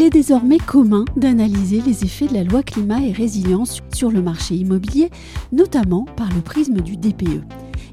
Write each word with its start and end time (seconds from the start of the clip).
Il 0.00 0.06
est 0.06 0.08
désormais 0.08 0.56
commun 0.56 1.04
d'analyser 1.14 1.82
les 1.82 2.04
effets 2.04 2.26
de 2.26 2.32
la 2.32 2.42
loi 2.42 2.62
climat 2.62 3.02
et 3.02 3.12
résilience 3.12 3.82
sur 3.92 4.10
le 4.10 4.22
marché 4.22 4.54
immobilier, 4.54 5.10
notamment 5.52 6.06
par 6.16 6.30
le 6.34 6.40
prisme 6.40 6.80
du 6.80 6.96
DPE. 6.96 7.42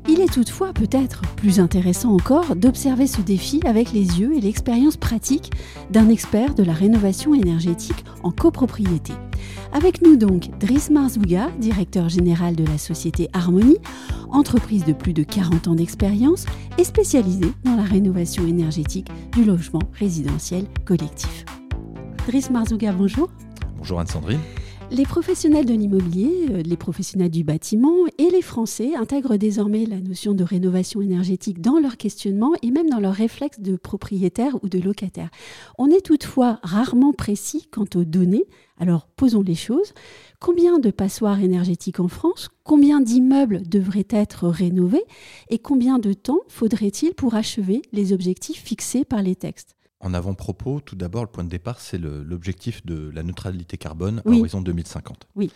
Il 0.07 0.21
est 0.21 0.31
toutefois 0.31 0.71
peut-être 0.71 1.23
plus 1.35 1.59
intéressant 1.59 2.13
encore 2.13 2.55
d'observer 2.55 3.07
ce 3.07 3.19
défi 3.19 3.59
avec 3.65 3.91
les 3.91 4.21
yeux 4.21 4.33
et 4.37 4.39
l'expérience 4.39 4.95
pratique 4.95 5.51
d'un 5.91 6.07
expert 6.07 6.55
de 6.55 6.63
la 6.63 6.71
rénovation 6.71 7.33
énergétique 7.33 8.05
en 8.23 8.31
copropriété. 8.31 9.11
Avec 9.73 10.01
nous 10.01 10.15
donc 10.15 10.57
Driss 10.61 10.89
Marzouga, 10.89 11.49
directeur 11.59 12.07
général 12.07 12.55
de 12.55 12.63
la 12.63 12.77
société 12.77 13.27
Harmonie, 13.33 13.79
entreprise 14.31 14.85
de 14.85 14.93
plus 14.93 15.11
de 15.11 15.23
40 15.23 15.67
ans 15.67 15.75
d'expérience 15.75 16.45
et 16.77 16.85
spécialisée 16.85 17.51
dans 17.65 17.75
la 17.75 17.83
rénovation 17.83 18.47
énergétique 18.47 19.09
du 19.33 19.43
logement 19.43 19.83
résidentiel 19.99 20.67
collectif. 20.85 21.43
Driss 22.27 22.49
Marzouga, 22.49 22.91
bonjour. 22.91 23.29
Bonjour 23.77 24.01
Anne-Sandrine. 24.01 24.41
Les 24.91 25.05
professionnels 25.05 25.65
de 25.65 25.73
l'immobilier, 25.73 26.47
euh, 26.51 26.61
les 26.61 26.75
professionnels 26.75 27.31
du 27.31 27.45
bâtiment 27.45 28.05
et 28.17 28.29
les 28.29 28.41
Français 28.41 28.95
intègrent 28.95 29.37
désormais 29.37 29.85
la 29.85 30.01
notion 30.01 30.33
de 30.33 30.43
rénovation 30.43 31.01
énergétique 31.01 31.61
dans 31.61 31.79
leur 31.79 31.95
questionnement 31.95 32.51
et 32.61 32.71
même 32.71 32.89
dans 32.89 32.99
leurs 32.99 33.13
réflexes 33.13 33.61
de 33.61 33.77
propriétaire 33.77 34.61
ou 34.61 34.67
de 34.67 34.77
locataire. 34.77 35.29
On 35.77 35.89
est 35.89 36.05
toutefois 36.05 36.59
rarement 36.63 37.13
précis 37.13 37.69
quant 37.71 37.87
aux 37.95 38.03
données, 38.03 38.43
alors 38.77 39.07
posons 39.15 39.41
les 39.41 39.55
choses. 39.55 39.93
Combien 40.41 40.79
de 40.79 40.91
passoires 40.91 41.39
énergétiques 41.39 42.01
en 42.01 42.09
France? 42.09 42.49
Combien 42.65 42.99
d'immeubles 42.99 43.61
devraient 43.69 44.07
être 44.09 44.49
rénovés? 44.49 45.05
Et 45.49 45.59
combien 45.59 45.97
de 45.97 46.11
temps 46.11 46.41
faudrait-il 46.49 47.13
pour 47.13 47.35
achever 47.35 47.81
les 47.93 48.11
objectifs 48.11 48.61
fixés 48.61 49.05
par 49.05 49.21
les 49.21 49.37
textes? 49.37 49.76
En 49.99 50.13
avant-propos, 50.13 50.79
tout 50.79 50.95
d'abord, 50.95 51.23
le 51.23 51.29
point 51.29 51.43
de 51.43 51.49
départ, 51.49 51.79
c'est 51.79 51.97
l'objectif 51.97 52.85
de 52.85 53.09
la 53.09 53.23
neutralité 53.23 53.77
carbone 53.77 54.21
à 54.25 54.29
horizon 54.29 54.61
2050. 54.61 55.27
Oui. 55.35 55.51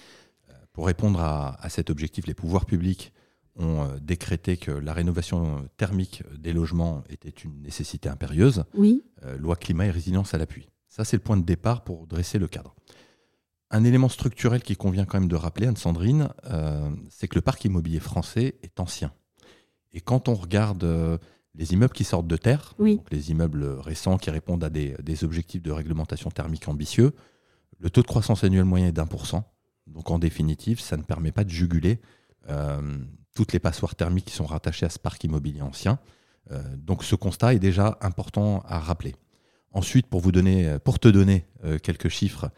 Euh, 0.50 0.54
pour 0.74 0.88
répondre 0.88 1.20
à, 1.22 1.70
cet 1.70 1.90
objectif, 1.90 2.26
les 2.26 2.34
pouvoirs 2.34 2.66
publics 2.66 3.14
ont 3.56 3.84
euh, 3.84 4.00
décrété 4.02 4.58
que 4.58 4.72
la 4.72 4.94
rénovation 4.94 5.70
thermique 5.78 6.24
des 6.40 6.54
logements 6.54 7.04
était 7.10 7.30
une 7.30 7.62
nécessité 7.62 8.10
impérieuse. 8.10 8.64
Oui. 8.74 9.04
Euh, 9.24 9.38
loi 9.38 9.56
climat 9.56 9.86
et 9.86 9.92
résilience 9.92 10.34
à 10.34 10.40
l'appui. 10.40 10.70
Ça, 10.88 11.06
c'est 11.06 11.18
le 11.18 11.24
point 11.24 11.38
de 11.38 11.46
départ 11.46 11.84
pour 11.84 12.08
dresser 12.08 12.40
le 12.40 12.48
cadre. 12.48 12.74
Un 13.70 13.84
élément 13.84 14.10
structurel 14.10 14.64
qui 14.64 14.76
convient 14.76 15.06
quand 15.06 15.20
même 15.20 15.30
de 15.30 15.36
rappeler, 15.36 15.68
Anne-Sandrine, 15.68 16.28
c'est 17.08 17.30
que 17.30 17.36
le 17.36 17.42
parc 17.42 17.64
immobilier 17.64 18.02
français 18.02 18.56
est 18.64 18.82
ancien. 18.82 19.14
Et 19.94 20.02
quand 20.02 20.28
on 20.28 20.34
regarde 20.36 20.84
les 21.56 21.74
immeubles 21.74 21.94
qui 21.94 22.04
sortent 22.04 22.28
de 22.28 22.38
terre, 22.38 22.76
les 23.12 23.32
immeubles 23.32 23.66
récents 23.66 24.18
qui 24.18 24.30
répondent 24.30 24.64
à 24.64 24.70
des, 24.70 25.24
objectifs 25.24 25.62
de 25.62 25.72
réglementation 25.72 26.30
thermique 26.32 26.68
ambitieux, 26.68 27.14
le 27.80 27.90
taux 27.90 28.02
de 28.02 28.08
croissance 28.08 28.44
annuel 28.44 28.64
moyen 28.64 28.88
est 28.88 28.92
d'un 28.92 29.08
pour 29.08 29.26
cent. 29.26 29.52
Donc 29.88 30.12
en 30.12 30.20
définitive, 30.20 30.80
ça 30.80 30.98
ne 30.98 31.04
permet 31.04 31.32
pas 31.32 31.44
de 31.44 31.50
juguler 31.50 32.00
euh, 32.50 33.00
toutes 33.36 33.54
les 33.54 33.60
passoires 33.60 33.96
thermiques 33.96 34.26
qui 34.26 34.34
sont 34.34 34.46
rattachées 34.46 34.86
à 34.86 34.90
ce 34.90 35.00
parc 35.00 35.24
immobilier 35.24 35.62
ancien. 35.62 36.00
Euh, 36.52 36.62
donc 36.78 37.04
ce 37.04 37.16
constat 37.16 37.54
est 37.56 37.60
déjà 37.60 37.98
important 38.02 38.64
à 38.66 38.80
rappeler. 38.80 39.16
Ensuite, 39.72 40.08
pour, 40.08 40.22
vous 40.22 40.32
donner, 40.32 40.78
pour 40.84 41.00
te 41.00 41.08
donner 41.08 41.46
euh, 41.64 41.78
quelques 41.80 42.10
chiffres, 42.10 42.50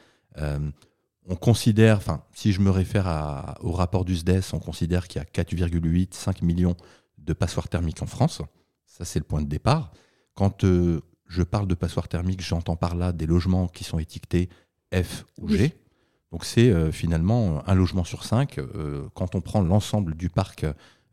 on 1.30 1.36
considère, 1.36 1.98
enfin, 1.98 2.24
si 2.34 2.52
je 2.52 2.60
me 2.60 2.72
réfère 2.72 3.56
au 3.62 3.72
rapport 3.72 4.04
du 4.04 4.16
SDES, 4.16 4.42
on 4.52 4.60
considère 4.60 5.08
qu'il 5.08 5.22
y 5.22 5.24
a 5.24 5.44
4,8, 5.44 6.14
5 6.14 6.42
millions 6.42 6.76
de 7.20 7.34
passoires 7.34 7.70
thermiques 7.70 8.02
en 8.02 8.08
France. 8.08 8.42
Ça, 8.94 9.06
c'est 9.06 9.18
le 9.18 9.26
point 9.26 9.42
de 9.42 9.48
départ. 9.48 9.92
Quand 10.36 10.64
euh, 10.64 11.02
je 11.26 11.42
parle 11.42 11.68
de 11.68 11.74
passoire 11.74 12.08
thermique, 12.08 12.42
j'entends 12.42 12.76
par 12.76 12.94
là 12.94 13.12
des 13.12 13.26
logements 13.26 13.68
qui 13.68 13.84
sont 13.84 13.98
étiquetés 13.98 14.50
F 14.94 15.26
ou 15.42 15.48
G. 15.48 15.74
Donc 16.32 16.46
c'est 16.46 16.70
euh, 16.70 16.92
finalement 16.92 17.68
un 17.68 17.74
logement 17.74 18.04
sur 18.04 18.24
cinq 18.24 18.60
euh, 18.60 19.08
quand 19.16 19.34
on 19.34 19.42
prend 19.42 19.64
l'ensemble 19.64 20.14
du 20.16 20.30
parc 20.30 20.66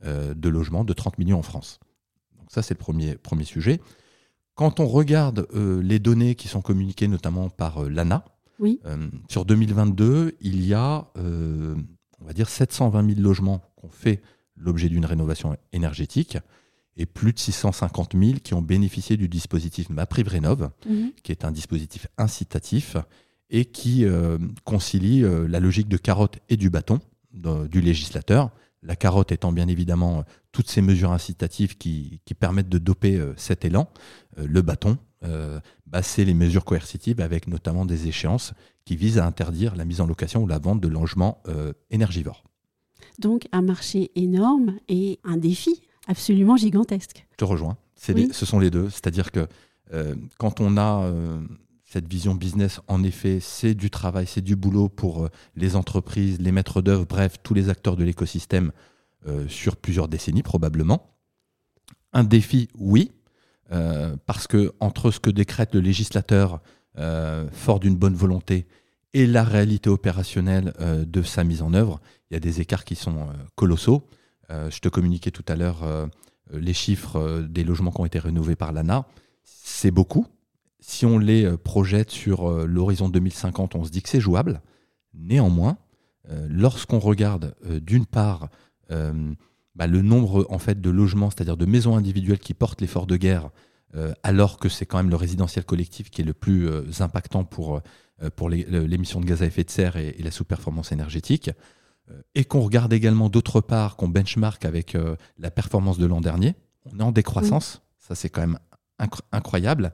de 0.03 0.49
logements 0.49 0.83
de 0.83 0.95
30 0.95 1.19
millions 1.19 1.39
en 1.39 1.43
France. 1.43 1.79
Donc 2.39 2.51
ça 2.51 2.63
c'est 2.63 2.73
le 2.73 2.79
premier, 2.79 3.17
premier 3.17 3.45
sujet. 3.45 3.81
Quand 4.55 4.81
on 4.81 4.87
regarde 4.87 5.47
les 5.55 5.99
données 5.99 6.37
qui 6.37 6.49
sont 6.49 6.63
communiquées 6.63 7.07
notamment 7.07 7.51
par 7.51 7.83
l'ANA, 7.85 8.25
oui. 8.61 8.81
sur 9.29 9.45
2022, 9.45 10.37
il 10.41 10.65
y 10.67 10.73
a, 10.73 11.11
on 11.17 12.25
va 12.25 12.33
dire, 12.33 12.49
720 12.49 13.15
000 13.15 13.21
logements 13.21 13.59
qui 13.79 13.85
ont 13.85 13.91
fait 13.91 14.23
l'objet 14.57 14.89
d'une 14.89 15.05
rénovation 15.05 15.55
énergétique 15.75 16.39
et 16.97 17.07
plus 17.07 17.33
de 17.33 17.39
650 17.39 18.15
000 18.17 18.39
qui 18.43 18.55
ont 18.55 18.63
bénéficié 18.63 19.17
du 19.17 19.29
dispositif 19.29 19.89
MaPriveRénov, 19.91 20.71
mhm. 20.87 21.13
qui 21.23 21.33
est 21.33 21.45
un 21.45 21.53
dispositif 21.53 22.07
incitatif 22.19 22.97
et 23.51 23.65
qui 23.65 24.05
euh, 24.05 24.39
concilie 24.65 25.25
euh, 25.25 25.47
la 25.49 25.61
logique 25.61 25.89
de 25.89 25.97
carotte 25.97 26.39
et 26.49 26.57
du 26.57 26.71
bâton 26.71 27.01
du 27.33 27.81
législateur. 27.81 28.51
La 28.83 28.97
carotte 28.97 29.31
étant 29.31 29.53
bien 29.53 29.69
évidemment 29.69 30.25
toutes 30.51 30.69
ces 30.69 30.83
mesures 30.83 31.13
incitatives 31.13 31.77
qui, 31.77 32.21
permettent 32.41 32.69
de 32.69 32.79
doper 32.79 33.17
euh, 33.17 33.35
cet 33.37 33.65
élan. 33.65 33.89
le 34.37 34.63
bâton, 34.63 34.99
bah, 35.87 36.03
c'est 36.03 36.25
les 36.25 36.35
mesures 36.35 36.65
coercitives 36.65 37.21
avec 37.21 37.47
notamment 37.47 37.85
des 37.85 38.09
échéances 38.09 38.53
qui 38.85 38.97
visent 38.97 39.19
à 39.19 39.27
interdire 39.27 39.77
la 39.77 39.85
mise 39.85 40.01
en 40.01 40.07
location 40.07 40.43
ou 40.43 40.47
la 40.47 40.59
vente 40.59 40.81
de 40.81 40.89
logements 40.89 41.43
énergivores. 41.91 42.43
Donc 43.19 43.47
un 43.53 43.63
marché 43.63 44.11
énorme 44.17 44.79
et 44.89 45.21
un 45.25 45.37
défi 45.37 45.83
absolument 46.11 46.57
gigantesque. 46.57 47.25
Je 47.31 47.37
te 47.37 47.45
rejoins. 47.45 47.79
ce 47.97 48.47
sont 48.47 48.59
les 48.59 48.71
deux. 48.71 48.91
C'est-à-dire 48.91 49.31
que 49.31 49.47
euh, 49.93 50.15
quand 50.39 50.61
on 50.61 50.77
a 50.77 51.05
euh, 51.05 51.41
cette 51.85 52.09
vision 52.09 52.35
business, 52.35 52.81
en 52.89 53.03
effet, 53.05 53.39
c'est 53.41 53.75
du 53.75 53.91
travail, 53.91 54.27
c'est 54.27 54.41
du 54.41 54.57
boulot 54.57 54.89
pour 54.89 55.25
euh, 55.25 55.29
les 55.55 55.77
entreprises, 55.77 56.41
les 56.41 56.53
maîtres 56.53 56.83
d'œuvre, 56.83 57.07
bref, 57.07 57.37
tous 57.43 57.55
les 57.55 57.69
acteurs 57.69 57.97
de 57.97 58.05
l'écosystème 58.05 58.73
sur 59.49 59.77
plusieurs 59.77 60.09
décennies 60.09 60.43
probablement. 60.43 61.15
Un 62.15 62.25
défi, 62.25 62.71
oui, 62.75 63.13
parce 63.69 64.47
que 64.47 64.73
entre 64.81 65.11
ce 65.11 65.21
que 65.21 65.29
décrète 65.29 65.75
le 65.75 65.81
législateur 65.81 66.63
fort 67.53 67.81
d'une 67.81 67.97
bonne 67.97 68.15
volonté 68.15 68.67
et 69.13 69.27
la 69.27 69.45
réalité 69.45 69.91
opérationnelle 69.91 70.73
de 71.07 71.21
sa 71.21 71.45
mise 71.45 71.61
en 71.61 71.75
œuvre, 71.75 72.01
il 72.31 72.35
y 72.35 72.37
a 72.39 72.41
des 72.41 72.63
écarts 72.63 72.87
qui 72.87 72.95
sont 72.95 73.29
colossaux. 73.57 74.09
Euh, 74.51 74.71
je 74.71 74.81
te 74.81 74.89
communiquais 74.89 75.31
tout 75.31 75.45
à 75.49 75.57
l'heure 75.57 75.85
euh, 75.85 76.07
les 76.53 76.75
chiffres 76.75 77.17
euh, 77.17 77.43
des 77.43 77.65
logements 77.65 77.91
qui 77.91 78.01
ont 78.01 78.07
été 78.07 78.19
rénovés 78.19 78.57
par 78.57 78.73
l'ANA. 78.73 79.07
C'est 79.45 79.91
beaucoup. 79.91 80.27
Si 80.81 81.07
on 81.07 81.19
les 81.19 81.57
projette 81.59 82.11
sur 82.11 82.51
l'horizon 82.67 83.11
2050, 83.11 83.75
on 83.75 83.85
se 83.85 83.91
dit 83.91 84.01
que 84.01 84.09
c'est 84.09 84.21
jouable. 84.21 84.63
Néanmoins, 85.13 85.77
lorsqu'on 86.49 86.99
regarde 86.99 87.55
d'une 87.83 88.07
part 88.07 88.49
bah, 88.89 89.87
le 89.87 90.01
nombre 90.01 90.47
en 90.49 90.59
fait 90.59 90.81
de 90.81 90.89
logements, 90.89 91.29
c'est-à-dire 91.29 91.59
de 91.59 91.67
maisons 91.67 91.97
individuelles 91.97 92.39
qui 92.39 92.55
portent 92.55 92.81
l'effort 92.81 93.07
de 93.07 93.19
guerre, 93.19 93.51
alors 94.23 94.59
que 94.59 94.71
c'est 94.71 94.87
quand 94.87 94.97
même 94.97 95.11
le 95.11 95.17
résidentiel 95.17 95.67
collectif 95.67 96.09
qui 96.11 96.23
est 96.23 96.25
le 96.25 96.33
plus 96.33 96.71
impactant 97.03 97.45
pour, 97.45 97.83
pour 98.35 98.49
l'émission 98.49 99.21
de 99.21 99.27
gaz 99.27 99.43
à 99.43 99.47
effet 99.47 99.65
de 99.65 99.71
serre 99.71 99.97
et 99.97 100.17
la 100.23 100.31
sous-performance 100.31 100.93
énergétique, 100.93 101.51
et 102.35 102.45
qu'on 102.45 102.61
regarde 102.61 102.93
également 102.93 103.29
d'autre 103.29 103.61
part, 103.61 103.97
qu'on 103.97 104.09
benchmark 104.09 104.65
avec 104.65 104.95
euh, 104.95 105.17
la 105.39 105.51
performance 105.51 105.99
de 105.99 106.07
l'an 106.07 106.21
dernier, 106.21 106.55
on 106.87 106.99
est 106.99 107.03
en 107.03 107.13
décroissance, 107.13 107.83
ça 107.99 108.15
c'est 108.15 108.29
quand 108.29 108.41
même 108.41 108.59
incroyable, 109.33 109.93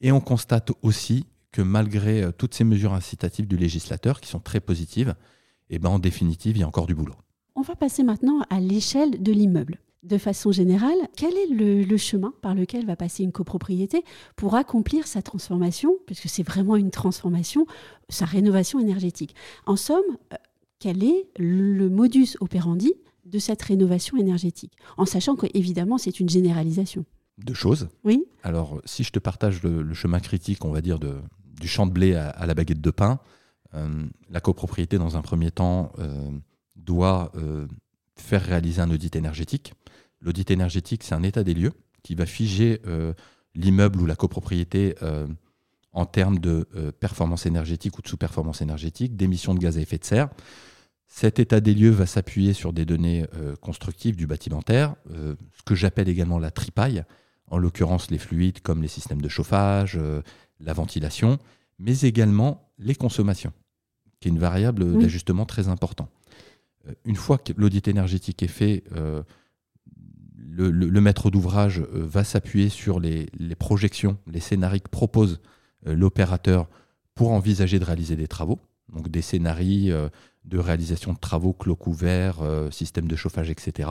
et 0.00 0.12
on 0.12 0.20
constate 0.20 0.70
aussi 0.82 1.26
que 1.52 1.62
malgré 1.62 2.22
euh, 2.22 2.32
toutes 2.32 2.54
ces 2.54 2.64
mesures 2.64 2.92
incitatives 2.92 3.46
du 3.46 3.56
législateur 3.56 4.20
qui 4.20 4.28
sont 4.28 4.40
très 4.40 4.60
positives, 4.60 5.14
et 5.68 5.76
eh 5.76 5.78
ben 5.78 5.88
en 5.88 5.98
définitive, 5.98 6.56
il 6.56 6.60
y 6.60 6.62
a 6.62 6.68
encore 6.68 6.86
du 6.86 6.94
boulot. 6.94 7.16
On 7.56 7.62
va 7.62 7.74
passer 7.74 8.04
maintenant 8.04 8.42
à 8.50 8.60
l'échelle 8.60 9.20
de 9.22 9.32
l'immeuble. 9.32 9.80
De 10.04 10.18
façon 10.18 10.52
générale, 10.52 10.96
quel 11.16 11.34
est 11.34 11.48
le, 11.48 11.82
le, 11.82 11.96
chemin 11.96 12.32
par 12.40 12.54
lequel 12.54 12.86
va 12.86 12.94
passer 12.94 13.24
une 13.24 13.32
copropriété 13.32 14.04
pour 14.36 14.54
accomplir 14.54 15.08
sa 15.08 15.22
transformation, 15.22 15.96
puisque 16.06 16.28
c'est 16.28 16.44
vraiment 16.44 16.76
une 16.76 16.92
transformation, 16.92 17.66
sa 18.08 18.24
rénovation 18.24 18.78
énergétique. 18.78 19.34
En 19.64 19.74
somme, 19.74 20.04
quel 20.78 21.04
est 21.04 21.28
le 21.38 21.88
modus 21.88 22.36
operandi 22.40 22.92
de 23.24 23.38
cette 23.38 23.62
rénovation 23.62 24.16
énergétique, 24.16 24.72
en 24.96 25.04
sachant 25.04 25.36
qu'évidemment 25.36 25.98
c'est 25.98 26.20
une 26.20 26.28
généralisation. 26.28 27.04
Deux 27.38 27.54
choses. 27.54 27.88
Oui. 28.04 28.24
Alors, 28.42 28.80
si 28.84 29.04
je 29.04 29.10
te 29.10 29.18
partage 29.18 29.62
le, 29.62 29.92
chemin 29.92 30.20
critique, 30.20 30.64
on 30.64 30.70
va 30.70 30.80
dire, 30.80 30.98
de, 30.98 31.16
du 31.60 31.68
champ 31.68 31.86
de 31.86 31.92
blé 31.92 32.14
à, 32.14 32.46
la 32.46 32.54
baguette 32.54 32.80
de 32.80 32.90
pain, 32.90 33.20
euh, 33.74 34.06
la 34.30 34.40
copropriété, 34.40 34.96
dans 34.96 35.16
un 35.16 35.22
premier 35.22 35.50
temps, 35.50 35.92
euh, 35.98 36.30
doit 36.76 37.32
euh, 37.34 37.66
faire 38.16 38.42
réaliser 38.42 38.80
un 38.80 38.90
audit 38.90 39.14
énergétique. 39.16 39.74
L'audit 40.22 40.50
énergétique, 40.50 41.02
c'est 41.02 41.14
un 41.14 41.22
état 41.22 41.44
des 41.44 41.52
lieux 41.52 41.72
qui 42.02 42.14
va 42.14 42.24
figer 42.24 42.80
l'immeuble 43.54 44.00
ou 44.00 44.06
la 44.06 44.14
copropriété 44.14 44.94
en 45.96 46.06
termes 46.06 46.38
de 46.38 46.68
performance 47.00 47.46
énergétique 47.46 47.98
ou 47.98 48.02
de 48.02 48.08
sous-performance 48.08 48.60
énergétique, 48.60 49.16
d'émissions 49.16 49.54
de 49.54 49.58
gaz 49.58 49.78
à 49.78 49.80
effet 49.80 49.98
de 49.98 50.04
serre. 50.04 50.28
Cet 51.06 51.38
état 51.38 51.60
des 51.60 51.74
lieux 51.74 51.90
va 51.90 52.04
s'appuyer 52.04 52.52
sur 52.52 52.72
des 52.72 52.84
données 52.84 53.24
constructives 53.62 54.14
du 54.14 54.26
bâtimentaire, 54.26 54.94
ce 55.08 55.62
que 55.64 55.74
j'appelle 55.74 56.08
également 56.08 56.38
la 56.38 56.50
tripaille, 56.50 57.02
en 57.48 57.58
l'occurrence 57.58 58.10
les 58.10 58.18
fluides 58.18 58.60
comme 58.60 58.82
les 58.82 58.88
systèmes 58.88 59.22
de 59.22 59.28
chauffage, 59.28 59.98
la 60.60 60.72
ventilation, 60.72 61.38
mais 61.78 62.00
également 62.00 62.70
les 62.78 62.94
consommations, 62.94 63.52
qui 64.20 64.28
est 64.28 64.32
une 64.32 64.38
variable 64.38 64.98
d'ajustement 64.98 65.46
très 65.46 65.68
important. 65.68 66.08
Euh, 66.88 66.92
une 67.04 67.16
fois 67.16 67.38
que 67.38 67.52
l'audit 67.56 67.88
énergétique 67.88 68.42
est 68.42 68.48
fait, 68.48 68.84
euh, 68.94 69.22
le, 70.48 71.00
maître 71.00 71.30
d'ouvrage 71.30 71.80
euh, 71.80 72.06
va 72.06 72.24
s'appuyer 72.24 72.68
sur 72.68 73.00
les, 73.00 73.28
projections, 73.58 74.18
les 74.26 74.40
scénarios 74.40 74.80
que 74.80 74.90
propose 74.90 75.40
l'opérateur 75.86 76.68
pour 77.14 77.32
envisager 77.32 77.78
de 77.78 77.84
réaliser 77.84 78.16
des 78.16 78.28
travaux. 78.28 78.58
Donc 78.92 79.08
des 79.08 79.22
scénarios 79.22 80.08
de 80.44 80.58
réalisation 80.58 81.12
de 81.12 81.18
travaux, 81.18 81.52
clos 81.52 81.76
couverts, 81.76 82.36
système 82.70 83.08
de 83.08 83.16
chauffage, 83.16 83.50
etc. 83.50 83.90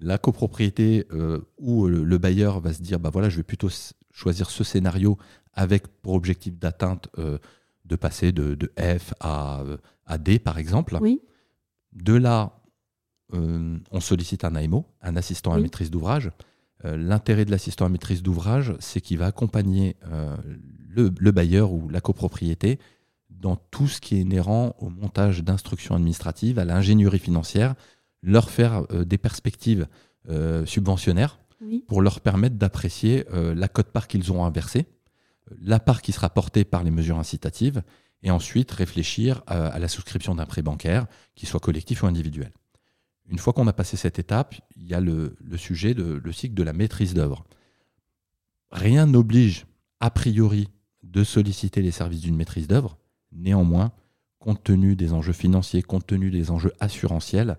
La 0.00 0.18
copropriété 0.18 1.04
ou 1.58 1.88
le, 1.88 2.18
bailleur 2.18 2.60
va 2.60 2.72
se 2.72 2.82
dire 2.82 3.00
bah 3.00 3.10
voilà, 3.10 3.28
je 3.28 3.38
vais 3.38 3.42
plutôt 3.42 3.70
choisir 4.12 4.50
ce 4.50 4.62
scénario 4.62 5.18
avec 5.52 5.88
pour 5.88 6.14
objectif 6.14 6.56
d'atteinte 6.58 7.08
de 7.88 7.96
passer 7.96 8.32
de, 8.32 8.72
F 8.78 9.14
à, 9.20 9.62
à, 10.06 10.18
D, 10.18 10.38
par 10.38 10.58
exemple. 10.58 10.98
Oui. 11.00 11.20
De 11.92 12.14
là, 12.14 12.60
euh, 13.34 13.78
on 13.90 14.00
sollicite 14.00 14.44
un 14.44 14.54
AMO, 14.54 14.86
un 15.02 15.16
assistant 15.16 15.52
à 15.52 15.58
maîtrise 15.58 15.90
d'ouvrage. 15.90 16.30
Euh, 16.84 16.96
l'intérêt 16.96 17.44
de 17.44 17.50
l'assistant 17.50 17.86
à 17.86 17.88
maîtrise 17.88 18.22
d'ouvrage, 18.22 18.74
c'est 18.78 19.00
qu'il 19.00 19.18
va 19.18 19.26
accompagner 19.26 19.96
euh, 20.10 20.36
le, 20.88 21.10
bailleur 21.30 21.72
ou 21.72 21.88
la 21.88 22.00
copropriété 22.00 22.78
dans 23.30 23.56
tout 23.56 23.88
ce 23.88 24.00
qui 24.00 24.16
est 24.16 24.20
inhérent 24.20 24.74
au 24.78 24.88
montage 24.88 25.44
d'instructions 25.44 25.94
administratives, 25.94 26.58
à 26.58 26.64
l'ingénierie 26.64 27.18
financière, 27.18 27.74
leur 28.22 28.50
faire 28.50 28.84
des 28.88 29.18
perspectives 29.18 29.86
subventionnaires 30.64 31.38
pour 31.86 32.02
leur 32.02 32.20
permettre 32.20 32.56
d'apprécier 32.56 33.24
la 33.32 33.68
cote-part 33.68 34.08
qu'ils 34.08 34.32
auront 34.32 34.44
à 34.44 34.50
verser 34.50 34.86
la 35.60 35.80
part 35.80 36.02
qui 36.02 36.12
sera 36.12 36.30
portée 36.30 36.64
par 36.64 36.84
les 36.84 36.90
mesures 36.90 37.18
incitatives, 37.18 37.82
et 38.22 38.30
ensuite 38.30 38.70
réfléchir 38.72 39.42
à, 39.46 39.78
la 39.78 39.88
souscription 39.88 40.34
d'un 40.34 40.46
prêt 40.46 40.62
bancaire, 40.62 41.06
qu'il 41.36 41.48
soit 41.48 41.60
collectif 41.60 42.02
ou 42.02 42.06
individuel. 42.06 42.50
Une 43.28 43.38
fois 43.38 43.52
qu'on 43.52 43.66
a 43.66 43.72
passé 43.72 43.96
cette 43.96 44.18
étape, 44.18 44.54
il 44.76 44.86
y 44.88 44.94
a 44.94 45.00
le, 45.00 45.36
sujet, 45.56 45.94
de, 45.94 46.20
le 46.22 46.32
cycle 46.32 46.54
de 46.54 46.62
la 46.62 46.72
maîtrise 46.72 47.14
d'œuvre. 47.14 47.44
Rien 48.70 49.06
n'oblige, 49.06 49.66
a 50.00 50.10
priori, 50.10 50.68
de 51.02 51.24
solliciter 51.24 51.82
les 51.82 51.90
services 51.90 52.22
d'une 52.22 52.36
maîtrise 52.36 52.68
d'œuvre. 52.68 52.98
Néanmoins, 53.32 53.92
compte 54.38 54.64
tenu 54.64 54.96
des 54.96 55.12
enjeux 55.12 55.32
financiers, 55.32 55.82
compte 55.82 56.06
tenu 56.06 56.30
des 56.30 56.50
enjeux 56.50 56.72
assurantiels, 56.80 57.58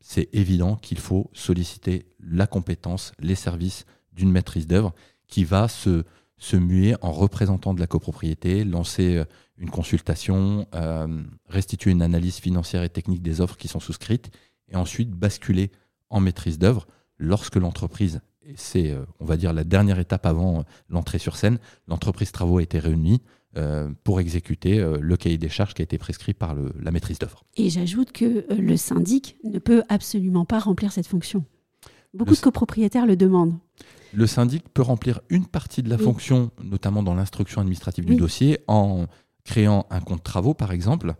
c'est 0.00 0.28
évident 0.32 0.76
qu'il 0.76 0.98
faut 0.98 1.30
solliciter 1.32 2.06
la 2.20 2.46
compétence, 2.46 3.12
les 3.18 3.34
services 3.34 3.84
d'une 4.12 4.30
maîtrise 4.30 4.66
d'œuvre 4.66 4.94
qui 5.26 5.44
va 5.44 5.68
se, 5.68 6.04
se 6.38 6.56
muer 6.56 6.94
en 7.02 7.12
représentant 7.12 7.74
de 7.74 7.80
la 7.80 7.86
copropriété, 7.86 8.64
lancer 8.64 9.16
euh, 9.16 9.24
une 9.58 9.70
consultation, 9.70 10.66
euh, 10.74 11.22
restituer 11.48 11.90
une 11.90 12.02
analyse 12.02 12.36
financière 12.36 12.82
et 12.82 12.88
technique 12.88 13.22
des 13.22 13.40
offres 13.40 13.56
qui 13.56 13.68
sont 13.68 13.80
souscrites, 13.80 14.30
et 14.70 14.76
ensuite 14.76 15.10
basculer 15.10 15.70
en 16.10 16.20
maîtrise 16.20 16.58
d'œuvre 16.58 16.86
lorsque 17.18 17.56
l'entreprise, 17.56 18.20
et 18.42 18.54
c'est, 18.56 18.90
euh, 18.90 19.04
on 19.20 19.24
va 19.24 19.36
dire, 19.36 19.52
la 19.52 19.64
dernière 19.64 19.98
étape 19.98 20.26
avant 20.26 20.64
l'entrée 20.88 21.18
sur 21.18 21.36
scène, 21.36 21.58
l'entreprise 21.86 22.32
travaux 22.32 22.58
a 22.58 22.62
été 22.62 22.78
réunie 22.78 23.22
pour 24.04 24.20
exécuter 24.20 24.78
le 25.00 25.16
cahier 25.16 25.38
des 25.38 25.48
charges 25.48 25.74
qui 25.74 25.82
a 25.82 25.84
été 25.84 25.98
prescrit 25.98 26.32
par 26.32 26.54
la 26.78 26.92
maîtrise 26.92 27.18
d'œuvre. 27.18 27.42
Et 27.56 27.70
j'ajoute 27.70 28.12
que 28.12 28.44
le 28.54 28.76
syndic 28.76 29.36
ne 29.42 29.58
peut 29.58 29.82
absolument 29.88 30.44
pas 30.44 30.60
remplir 30.60 30.92
cette 30.92 31.08
fonction. 31.08 31.44
Beaucoup 32.14 32.34
de 32.34 32.40
copropriétaires 32.40 33.06
le 33.06 33.16
demandent. 33.16 33.58
Le 34.12 34.26
syndic 34.26 34.68
peut 34.68 34.82
remplir 34.82 35.20
une 35.28 35.46
partie 35.46 35.82
de 35.82 35.90
la 35.90 35.98
fonction, 35.98 36.50
notamment 36.62 37.02
dans 37.02 37.14
l'instruction 37.14 37.60
administrative 37.60 38.04
du 38.04 38.16
dossier, 38.16 38.58
en 38.66 39.06
créant 39.44 39.86
un 39.90 40.00
compte 40.00 40.22
travaux, 40.22 40.54
par 40.54 40.72
exemple. 40.72 41.14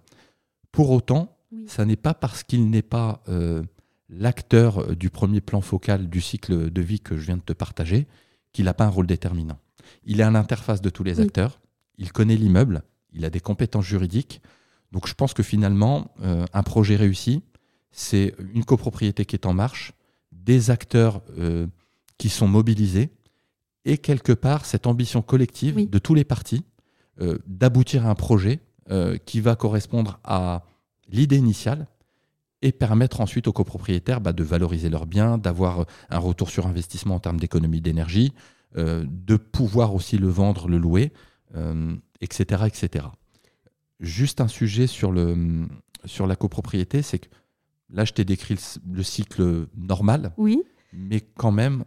Pour 0.73 0.91
autant, 0.91 1.38
ça 1.67 1.85
n'est 1.85 1.97
pas 1.97 2.15
parce 2.15 2.43
qu'il 2.43 2.71
n'est 2.71 2.83
pas 2.83 3.23
euh, 3.29 3.63
l'acteur 4.09 4.79
euh, 4.79 4.95
du 4.95 5.11
premier 5.11 5.41
plan 5.41 5.61
focal 5.61 6.09
du 6.09 6.21
cycle 6.21 6.71
de 6.71 6.83
vie 6.83 7.01
que 7.01 7.17
je 7.17 7.27
viens 7.27 7.37
de 7.37 7.43
te 7.43 7.53
partager 7.53 8.07
qu'il 8.53 8.67
n'a 8.67 8.75
pas 8.75 8.85
un 8.85 8.91
rôle 8.91 9.07
déterminant. 9.07 9.59
Il 10.05 10.21
est 10.21 10.25
à 10.25 10.31
l'interface 10.31 10.81
de 10.81 10.91
tous 10.91 11.05
les 11.05 11.21
acteurs, 11.21 11.61
il 11.97 12.13
connaît 12.13 12.37
l'immeuble, 12.37 12.83
il 13.13 13.25
a 13.25 13.31
des 13.31 13.41
compétences 13.41 13.87
juridiques. 13.87 14.43
Donc 14.93 15.07
je 15.07 15.15
pense 15.15 15.35
que 15.35 15.43
finalement, 15.43 16.15
euh, 16.23 16.45
un 16.53 16.63
projet 16.63 16.97
réussi, 16.97 17.43
c'est 17.91 18.35
une 18.55 18.65
copropriété 18.65 19.25
qui 19.25 19.37
est 19.37 19.47
en 19.47 19.55
marche, 19.55 19.93
des 20.33 20.71
acteurs 20.71 21.23
qui 22.17 22.29
sont 22.29 22.49
mobilisés 22.49 23.11
et 23.85 23.99
quelque 23.99 24.33
part 24.33 24.65
cette 24.65 24.87
ambition 24.87 25.21
collective 25.21 25.89
de 25.89 25.99
tous 25.99 26.15
les 26.15 26.25
partis 26.25 26.65
euh, 27.21 27.39
d'aboutir 27.47 28.07
à 28.07 28.11
un 28.11 28.15
projet 28.15 28.61
qui 29.27 29.43
va 29.43 29.55
correspondre 29.55 30.19
à 30.25 30.65
l'idée 31.09 31.37
initiale 31.37 31.87
et 32.63 32.73
permettre 32.73 33.21
ensuite 33.21 33.47
aux 33.47 33.53
copropriétaires 33.53 34.21
bah, 34.21 34.33
de 34.33 34.43
valoriser 34.43 34.91
leurs 34.91 35.07
biens, 35.07 35.39
d'avoir 35.39 35.87
un 36.11 36.19
retour 36.19 36.51
sur 36.51 36.67
investissement 36.67 37.17
en 37.17 37.21
termes 37.21 37.39
d'économie 37.39 37.81
d'énergie, 37.81 38.33
euh, 38.77 39.05
de 39.09 39.37
pouvoir 39.37 39.95
aussi 39.95 40.19
le 40.19 40.29
vendre, 40.29 40.69
le 40.69 40.79
louer, 40.79 41.13
etc., 42.21 42.65
etc. 42.67 43.07
Juste 44.01 44.41
un 44.43 44.49
sujet 44.49 44.87
sur, 44.87 45.13
le, 45.13 45.67
sur 46.05 46.27
la 46.27 46.37
copropriété, 46.37 47.01
c'est 47.01 47.21
que 47.21 47.29
là, 47.89 48.05
je 48.05 48.13
t'ai 48.13 48.25
décrit 48.25 48.55
le, 48.55 48.97
le, 48.97 49.03
cycle 49.03 49.67
normal, 49.75 50.33
oui. 50.37 50.63
mais 50.93 51.21
quand 51.21 51.53
même, 51.53 51.85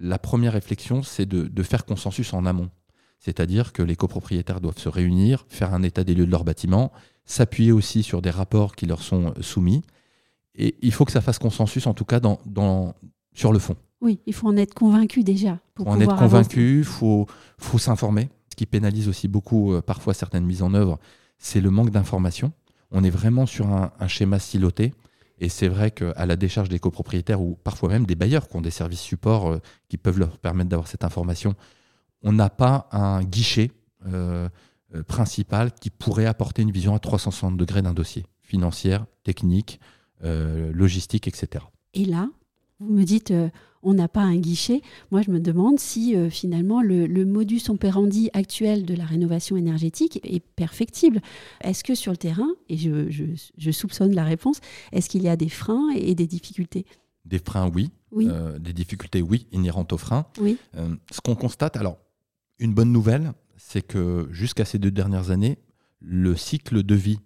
la 0.00 0.18
première 0.18 0.54
réflexion, 0.54 1.02
c'est 1.02 1.26
de, 1.26 1.62
faire 1.62 1.84
consensus 1.84 2.32
en 2.32 2.46
amont. 2.46 2.70
C'est-à-dire 3.18 3.74
que 3.74 3.82
les 3.82 3.96
copropriétaires 3.96 4.62
doivent 4.62 4.78
se 4.78 4.88
réunir, 4.88 5.44
faire 5.48 5.74
un 5.74 5.82
état 5.82 6.04
des 6.04 6.14
lieux 6.14 6.24
de 6.24 6.30
leur 6.30 6.44
bâtiment, 6.44 6.90
s'appuyer 7.30 7.70
aussi 7.70 8.02
sur 8.02 8.22
des 8.22 8.30
rapports 8.30 8.74
qui 8.74 8.86
leur 8.86 9.02
sont 9.02 9.34
soumis. 9.40 9.82
Et 10.56 10.76
il 10.82 10.92
faut 10.92 11.04
que 11.04 11.12
ça 11.12 11.20
fasse 11.20 11.38
consensus, 11.38 11.86
en 11.86 11.94
tout 11.94 12.04
cas, 12.04 12.18
dans, 12.18 12.94
sur 13.32 13.52
le 13.52 13.60
fond. 13.60 13.76
Oui, 14.00 14.18
il 14.26 14.34
faut 14.34 14.48
en 14.48 14.56
être 14.56 14.74
convaincu 14.74 15.22
déjà. 15.22 15.60
Pour 15.74 15.86
en 15.88 16.00
être 16.00 16.16
convaincu, 16.16 16.78
il 16.78 16.84
faut, 16.84 17.26
faut 17.58 17.78
s'informer. 17.78 18.30
Ce 18.50 18.56
qui 18.56 18.66
pénalise 18.66 19.08
aussi 19.08 19.28
beaucoup, 19.28 19.72
euh, 19.72 19.80
parfois, 19.80 20.12
certaines 20.12 20.44
mises 20.44 20.62
en 20.62 20.74
œuvre, 20.74 20.98
c'est 21.38 21.60
le 21.60 21.70
manque 21.70 21.90
d'information. 21.90 22.52
On 22.90 23.04
est 23.04 23.10
vraiment 23.10 23.46
sur 23.46 23.68
un, 23.68 23.92
un 24.00 24.08
schéma 24.08 24.40
siloté. 24.40 24.92
Et 25.38 25.48
c'est 25.48 25.68
vrai 25.68 25.92
qu'à 25.92 26.26
la 26.26 26.36
décharge 26.36 26.68
des 26.68 26.80
copropriétaires 26.80 27.40
ou 27.40 27.56
parfois 27.62 27.88
même 27.90 28.06
des 28.06 28.16
bailleurs 28.16 28.48
qui 28.48 28.56
ont 28.56 28.60
des 28.60 28.72
services 28.72 29.00
supports 29.00 29.50
euh, 29.50 29.58
qui 29.88 29.98
peuvent 29.98 30.18
leur 30.18 30.36
permettre 30.38 30.68
d'avoir 30.68 30.88
cette 30.88 31.04
information, 31.04 31.54
on 32.22 32.32
n'a 32.32 32.50
pas 32.50 32.88
un 32.90 33.22
guichet 33.22 33.70
euh, 34.06 34.48
euh, 34.94 35.68
qui 35.80 35.90
pourrait 35.90 36.26
apporter 36.26 36.62
une 36.62 36.70
vision 36.70 36.94
à 36.94 36.98
360 36.98 37.56
degrés 37.56 37.82
d'un 37.82 37.94
dossier, 37.94 38.24
financière, 38.42 39.06
technique, 39.24 39.80
logistique, 40.22 41.26
etc. 41.28 41.64
Et 41.94 42.04
là, 42.04 42.28
vous 42.80 42.94
me 42.94 43.04
dites, 43.04 43.30
euh, 43.30 43.48
on 43.82 43.94
n'a 43.94 44.08
pas 44.08 44.22
un 44.22 44.36
guichet. 44.36 44.80
Moi, 45.10 45.20
je 45.22 45.30
me 45.30 45.38
demande 45.38 45.78
si 45.78 46.16
euh, 46.16 46.30
finalement 46.30 46.80
le, 46.82 47.06
modus 47.24 47.62
operandi 47.68 48.30
actuel 48.32 48.86
de 48.86 48.94
la 48.94 49.04
rénovation 49.04 49.56
énergétique 49.56 50.18
est 50.24 50.40
perfectible. 50.40 51.20
Est-ce 51.60 51.84
que 51.84 51.94
sur 51.94 52.10
le 52.10 52.16
terrain, 52.16 52.48
et 52.68 52.78
je, 52.78 53.70
soupçonne 53.70 54.14
la 54.14 54.24
réponse, 54.24 54.60
est-ce 54.92 55.08
qu'il 55.10 55.22
y 55.22 55.28
a 55.28 55.36
des 55.36 55.50
freins 55.50 55.90
et, 55.94 56.14
des 56.14 56.26
difficultés? 56.26 56.86
Des 57.26 57.38
freins, 57.38 57.70
oui. 57.72 57.90
oui. 58.12 58.28
Euh, 58.30 58.58
des 58.58 58.72
difficultés, 58.72 59.20
oui, 59.20 59.46
inhérentes 59.52 59.92
aux 59.92 59.98
freins. 59.98 60.26
Oui. 60.40 60.56
ce 61.10 61.20
qu'on 61.20 61.34
constate, 61.34 61.76
alors, 61.76 61.98
une 62.58 62.72
bonne 62.72 62.92
nouvelle, 62.92 63.32
c'est 63.62 63.82
que 63.82 64.28
jusqu'à 64.30 64.64
ces 64.64 64.78
deux 64.78 64.90
dernières 64.90 65.30
années, 65.30 65.58
le 66.00 66.34
cycle 66.34 66.82
de 66.82 66.94
vie 66.94 67.20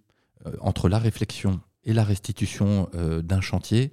entre 0.61 0.89
la 0.89 0.99
réflexion 0.99 1.61
et 1.85 1.93
la 1.93 2.05
restitution 2.05 2.91
d'un 2.93 3.41
chantier 3.41 3.93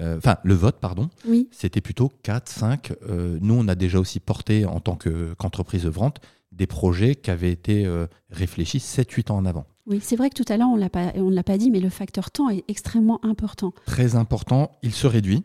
euh, 0.00 0.16
enfin 0.18 0.36
le 0.44 0.54
vote, 0.54 0.76
pardon, 0.80 1.10
c'était 1.50 1.80
plutôt 1.80 2.12
4, 2.22 2.48
5. 2.48 2.92
Euh, 3.08 3.38
nous, 3.40 3.54
on 3.54 3.66
a 3.68 3.74
déjà 3.74 3.98
aussi 3.98 4.20
porté 4.20 4.64
en 4.64 4.80
tant 4.80 4.96
qu'entreprise 4.96 5.86
œuvrante 5.86 6.20
des 6.52 6.66
projets 6.66 7.14
qui 7.14 7.30
avaient 7.30 7.52
été 7.52 7.84
euh, 7.84 8.06
réfléchis 8.30 8.78
7-8 8.78 9.32
ans 9.32 9.36
en 9.36 9.44
avant. 9.44 9.66
Oui, 9.86 10.00
c'est 10.02 10.16
vrai 10.16 10.30
que 10.30 10.34
tout 10.34 10.50
à 10.52 10.56
l'heure, 10.56 10.68
on 10.68 10.76
ne 10.76 11.34
l'a 11.34 11.42
pas 11.42 11.58
dit, 11.58 11.70
mais 11.70 11.80
le 11.80 11.88
facteur 11.88 12.30
temps 12.30 12.50
est 12.50 12.64
extrêmement 12.68 13.24
important. 13.24 13.72
Très 13.86 14.16
important, 14.16 14.78
il 14.82 14.92
se 14.92 15.06
réduit. 15.06 15.44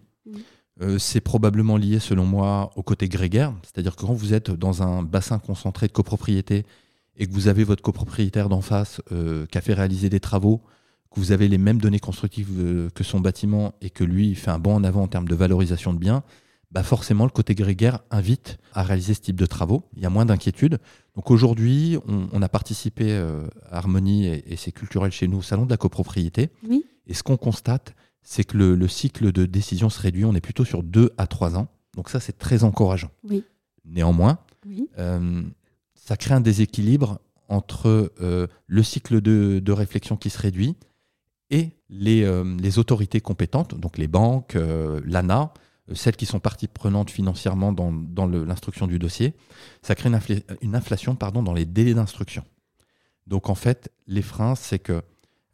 C'est 0.98 1.22
probablement 1.22 1.78
lié, 1.78 2.00
selon 2.00 2.26
moi, 2.26 2.72
au 2.76 2.84
côté 2.84 3.08
grégaire. 3.08 3.54
C'est-à-dire 3.64 3.96
que 3.96 4.02
quand 4.02 4.14
vous 4.14 4.34
êtes 4.34 4.52
dans 4.52 4.82
un 4.84 5.04
bassin 5.04 5.40
concentré 5.40 5.88
de 5.88 5.92
copropriété 5.92 6.66
et 7.16 7.28
que 7.28 7.32
vous 7.32 7.48
avez 7.48 7.64
votre 7.64 7.84
copropriétaire 7.84 8.50
d'en 8.50 8.62
face 8.62 9.02
qui 9.10 9.58
a 9.58 9.62
fait 9.62 9.74
réaliser 9.74 10.10
des 10.10 10.20
travaux, 10.20 10.62
que 11.14 11.20
vous 11.20 11.32
avez 11.32 11.48
les 11.48 11.58
mêmes 11.58 11.80
données 11.80 12.00
constructives 12.00 12.50
euh, 12.58 12.90
que 12.90 13.04
son 13.04 13.20
bâtiment 13.20 13.74
et 13.82 13.90
que 13.90 14.04
lui 14.04 14.36
fait 14.36 14.52
un 14.52 14.60
bond 14.60 14.76
en 14.76 14.84
avant 14.84 15.04
en 15.04 15.08
termes 15.08 15.28
de 15.28 15.36
valorisation 15.36 15.94
de 15.94 16.00
biens, 16.00 16.24
bah 16.72 16.82
forcément 16.82 17.26
le 17.26 17.30
côté 17.30 17.54
grégaire 17.54 18.00
invite 18.10 18.58
à 18.74 18.82
réaliser 18.82 19.14
ce 19.14 19.22
type 19.22 19.36
de 19.36 19.46
travaux. 19.46 19.84
Il 19.96 20.02
y 20.02 20.08
a 20.08 20.10
moins 20.10 20.26
d'inquiétude. 20.26 20.80
Donc 21.16 21.30
aujourd'hui, 21.30 22.00
on, 22.08 22.42
a 22.42 22.50
participé 22.50 23.12
euh, 23.12 23.46
à 23.70 23.78
Harmonie 23.78 24.26
et, 24.26 24.56
c'est 24.58 24.72
culturel 24.72 25.12
chez 25.12 25.28
nous 25.28 25.38
au 25.38 25.42
salon 25.44 25.66
de 25.66 25.70
la 25.70 25.78
copropriété. 25.78 26.50
Oui. 26.68 26.84
Et 27.06 27.14
ce 27.14 27.22
qu'on 27.22 27.38
constate, 27.38 27.94
c'est 28.24 28.44
que 28.44 28.58
le, 28.58 28.88
cycle 28.88 29.32
de 29.32 29.46
décision 29.46 29.90
se 29.90 30.02
réduit. 30.02 30.26
On 30.26 30.34
est 30.34 30.42
plutôt 30.42 30.66
sur 30.66 30.84
deux 30.84 31.12
à 31.18 31.28
trois 31.28 31.56
ans. 31.58 31.68
Donc 31.96 32.10
ça, 32.10 32.20
c'est 32.20 32.38
très 32.38 32.64
encourageant. 32.64 33.12
Oui. 33.24 33.44
Néanmoins, 33.86 34.40
oui. 34.66 34.90
Euh, 34.98 35.44
ça 35.96 36.18
crée 36.18 36.34
un 36.34 36.42
déséquilibre 36.42 37.20
entre 37.50 38.12
le 38.68 38.84
cycle 38.84 39.22
de, 39.22 39.60
de 39.60 39.72
réflexion 39.72 40.16
qui 40.18 40.30
se 40.30 40.40
réduit 40.40 40.76
et 41.54 41.70
les, 41.90 42.24
euh, 42.24 42.44
les, 42.60 42.80
autorités 42.80 43.22
compétentes, 43.22 43.76
donc 43.76 44.00
les 44.00 44.08
banques, 44.08 44.56
euh, 44.56 45.02
l'ANA, 45.06 45.54
euh, 45.90 45.96
celles 45.96 46.16
qui 46.16 46.26
sont 46.26 46.40
parties 46.40 46.68
prenantes 46.68 47.12
financièrement 47.12 47.72
dans, 47.72 47.92
dans 47.92 48.26
l'instruction 48.26 48.88
du 48.88 48.98
dossier, 48.98 49.36
ça 49.84 49.94
crée 49.94 50.10
une, 50.10 50.20
une 50.62 50.76
inflation 50.76 51.16
pardon, 51.16 51.44
dans 51.44 51.54
les 51.54 51.66
délais 51.66 51.94
d'instruction. 51.94 52.44
Donc 53.28 53.50
en 53.50 53.56
fait, 53.56 53.92
les 54.08 54.24
freins, 54.24 54.56
c'est 54.56 54.80
que 54.80 55.02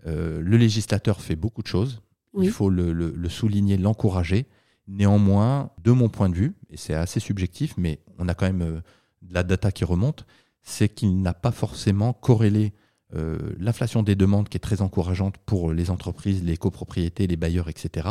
le 0.05 0.55
législateur 0.55 1.19
fait 1.19 1.35
beaucoup 1.35 1.61
de 1.61 1.67
choses, 1.67 2.01
il 2.37 2.51
faut 2.51 2.69
le, 2.69 2.93
le, 2.93 3.29
souligner, 3.29 3.77
l'encourager. 3.77 4.45
Néanmoins, 4.87 5.71
de 5.83 5.91
mon 5.91 6.09
point 6.09 6.29
de 6.29 6.35
vue, 6.35 6.55
et 6.69 6.77
c'est 6.77 6.93
assez 6.93 7.19
subjectif, 7.19 7.75
mais 7.77 7.99
on 8.17 8.27
a 8.27 8.33
quand 8.33 8.47
même 8.47 8.81
de 9.21 9.33
la 9.33 9.43
data 9.43 9.71
qui 9.71 9.83
remonte, 9.83 10.25
c'est 10.61 10.89
qu'il 10.89 11.21
n'a 11.21 11.33
pas 11.33 11.51
forcément 11.51 12.13
corrélé 12.13 12.73
euh, 13.15 13.37
l'inflation 13.57 14.03
des 14.03 14.15
demandes 14.15 14.49
qui 14.49 14.57
est 14.57 14.59
très 14.59 14.81
encourageante 14.81 15.37
pour 15.39 15.73
les 15.73 15.89
entreprises, 15.89 16.43
les 16.43 16.57
copropriétés, 16.57 17.25
les 17.25 17.37
bailleurs, 17.37 17.69
etc., 17.69 18.09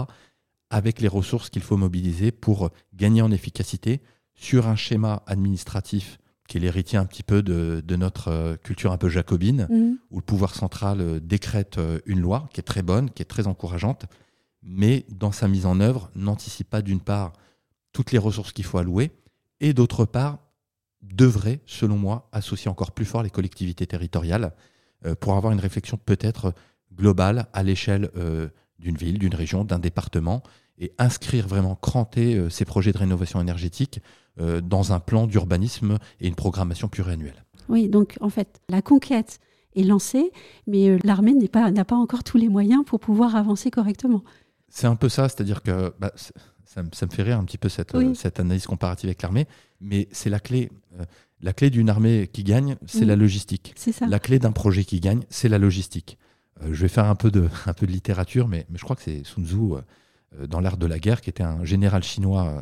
avec 0.70 1.00
les 1.00 1.08
ressources 1.08 1.50
qu'il 1.50 1.62
faut 1.62 1.76
mobiliser 1.76 2.30
pour 2.30 2.70
gagner 2.94 3.22
en 3.22 3.30
efficacité 3.30 4.00
sur 4.34 4.66
un 4.66 4.76
schéma 4.76 5.22
administratif 5.26 6.18
qui 6.48 6.56
est 6.56 6.60
l'héritier 6.60 6.98
un 6.98 7.04
petit 7.04 7.22
peu 7.22 7.42
de, 7.42 7.96
notre 7.96 8.28
euh, 8.28 8.56
culture 8.56 8.90
un 8.90 8.96
peu 8.96 9.08
jacobine, 9.08 9.68
mmh. 9.70 9.92
où 10.10 10.16
le 10.16 10.24
pouvoir 10.24 10.54
central 10.54 11.00
euh, 11.00 11.20
décrète 11.20 11.78
une 12.06 12.20
loi 12.20 12.48
qui 12.52 12.60
est 12.60 12.64
très 12.64 12.82
bonne, 12.82 13.10
qui 13.10 13.22
est 13.22 13.26
très 13.26 13.46
encourageante, 13.46 14.06
mais 14.62 15.06
dans 15.08 15.30
sa 15.30 15.46
mise 15.46 15.66
en 15.66 15.78
œuvre, 15.78 16.10
n'anticipe 16.16 16.68
pas 16.68 16.82
d'une 16.82 17.00
part 17.00 17.32
toutes 17.92 18.10
les 18.10 18.18
ressources 18.18 18.52
qu'il 18.52 18.64
faut 18.64 18.78
allouer, 18.78 19.12
et 19.60 19.72
d'autre 19.72 20.04
part, 20.04 20.38
devrait, 21.02 21.60
selon 21.66 21.96
moi, 21.96 22.28
associer 22.32 22.70
encore 22.70 22.92
plus 22.92 23.04
fort 23.04 23.22
les 23.22 23.30
collectivités 23.30 23.86
territoriales 23.86 24.52
euh, 25.06 25.14
pour 25.14 25.36
avoir 25.36 25.52
une 25.52 25.60
réflexion 25.60 25.96
peut-être 25.96 26.54
globale 26.94 27.46
à 27.52 27.62
l'échelle 27.62 28.10
euh, 28.16 28.48
d'une 28.78 28.96
ville, 28.96 29.18
d'une 29.18 29.34
région, 29.34 29.64
d'un 29.64 29.78
département, 29.78 30.42
et 30.78 30.92
inscrire 30.98 31.46
vraiment, 31.46 31.76
cranter 31.76 32.36
euh, 32.36 32.50
ces 32.50 32.64
projets 32.64 32.92
de 32.92 32.98
rénovation 32.98 33.40
énergétique 33.40 34.00
dans 34.38 34.92
un 34.92 35.00
plan 35.00 35.26
d'urbanisme 35.26 35.98
et 36.20 36.28
une 36.28 36.34
programmation 36.34 36.88
pluriannuelle. 36.88 37.44
Oui, 37.68 37.88
donc 37.88 38.16
en 38.20 38.28
fait, 38.28 38.60
la 38.68 38.82
conquête 38.82 39.40
est 39.74 39.82
lancée, 39.82 40.32
mais 40.66 40.98
l'armée 41.04 41.34
n'a 41.34 41.48
pas, 41.48 41.84
pas 41.84 41.96
encore 41.96 42.24
tous 42.24 42.38
les 42.38 42.48
moyens 42.48 42.84
pour 42.84 43.00
pouvoir 43.00 43.36
avancer 43.36 43.70
correctement. 43.70 44.22
C'est 44.68 44.86
un 44.86 44.96
peu 44.96 45.08
ça, 45.08 45.28
c'est-à-dire 45.28 45.62
que 45.62 45.92
bah, 45.98 46.12
ça, 46.64 46.82
me 46.82 47.10
fait 47.10 47.22
rire 47.22 47.38
un 47.38 47.44
petit 47.44 47.58
peu 47.58 47.68
cette, 47.68 47.96
cette 48.14 48.40
analyse 48.40 48.66
comparative 48.66 49.08
avec 49.08 49.22
l'armée, 49.22 49.46
mais 49.80 50.08
c'est 50.12 50.30
la 50.30 50.40
clé. 50.40 50.70
La 51.40 51.52
clé 51.52 51.70
d'une 51.70 51.88
armée 51.88 52.28
qui 52.32 52.42
gagne, 52.42 52.76
c'est 52.86 53.04
la 53.04 53.16
logistique. 53.16 53.74
La 54.00 54.18
clé 54.18 54.38
d'un 54.38 54.52
projet 54.52 54.84
qui 54.84 55.00
gagne, 55.00 55.22
c'est 55.30 55.48
la 55.48 55.58
logistique. 55.58 56.18
Euh, 56.62 56.70
je 56.72 56.82
vais 56.82 56.88
faire 56.88 57.04
un 57.04 57.14
peu 57.14 57.30
de, 57.30 57.48
un 57.66 57.72
peu 57.72 57.86
de 57.86 57.92
littérature, 57.92 58.48
mais, 58.48 58.66
mais 58.70 58.78
je 58.78 58.84
crois 58.84 58.96
que 58.96 59.02
c'est 59.02 59.24
Sun 59.24 59.46
Tzu, 59.46 59.56
euh, 59.56 60.46
dans 60.46 60.60
l'art 60.60 60.76
de 60.76 60.86
la 60.86 60.98
guerre, 60.98 61.20
qui 61.20 61.30
était 61.30 61.44
un 61.44 61.64
général 61.64 62.02
chinois 62.02 62.48
euh, 62.48 62.60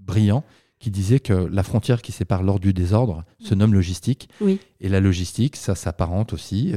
brillant, 0.00 0.44
qui 0.78 0.90
disait 0.90 1.20
que 1.20 1.32
la 1.32 1.62
frontière 1.62 2.02
qui 2.02 2.12
sépare 2.12 2.42
l'ordre 2.42 2.60
du 2.60 2.72
désordre 2.72 3.24
se 3.40 3.54
nomme 3.54 3.72
logistique. 3.72 4.28
Et 4.80 4.88
la 4.88 5.00
logistique, 5.00 5.56
ça 5.56 5.74
s'apparente 5.74 6.32
aussi 6.32 6.74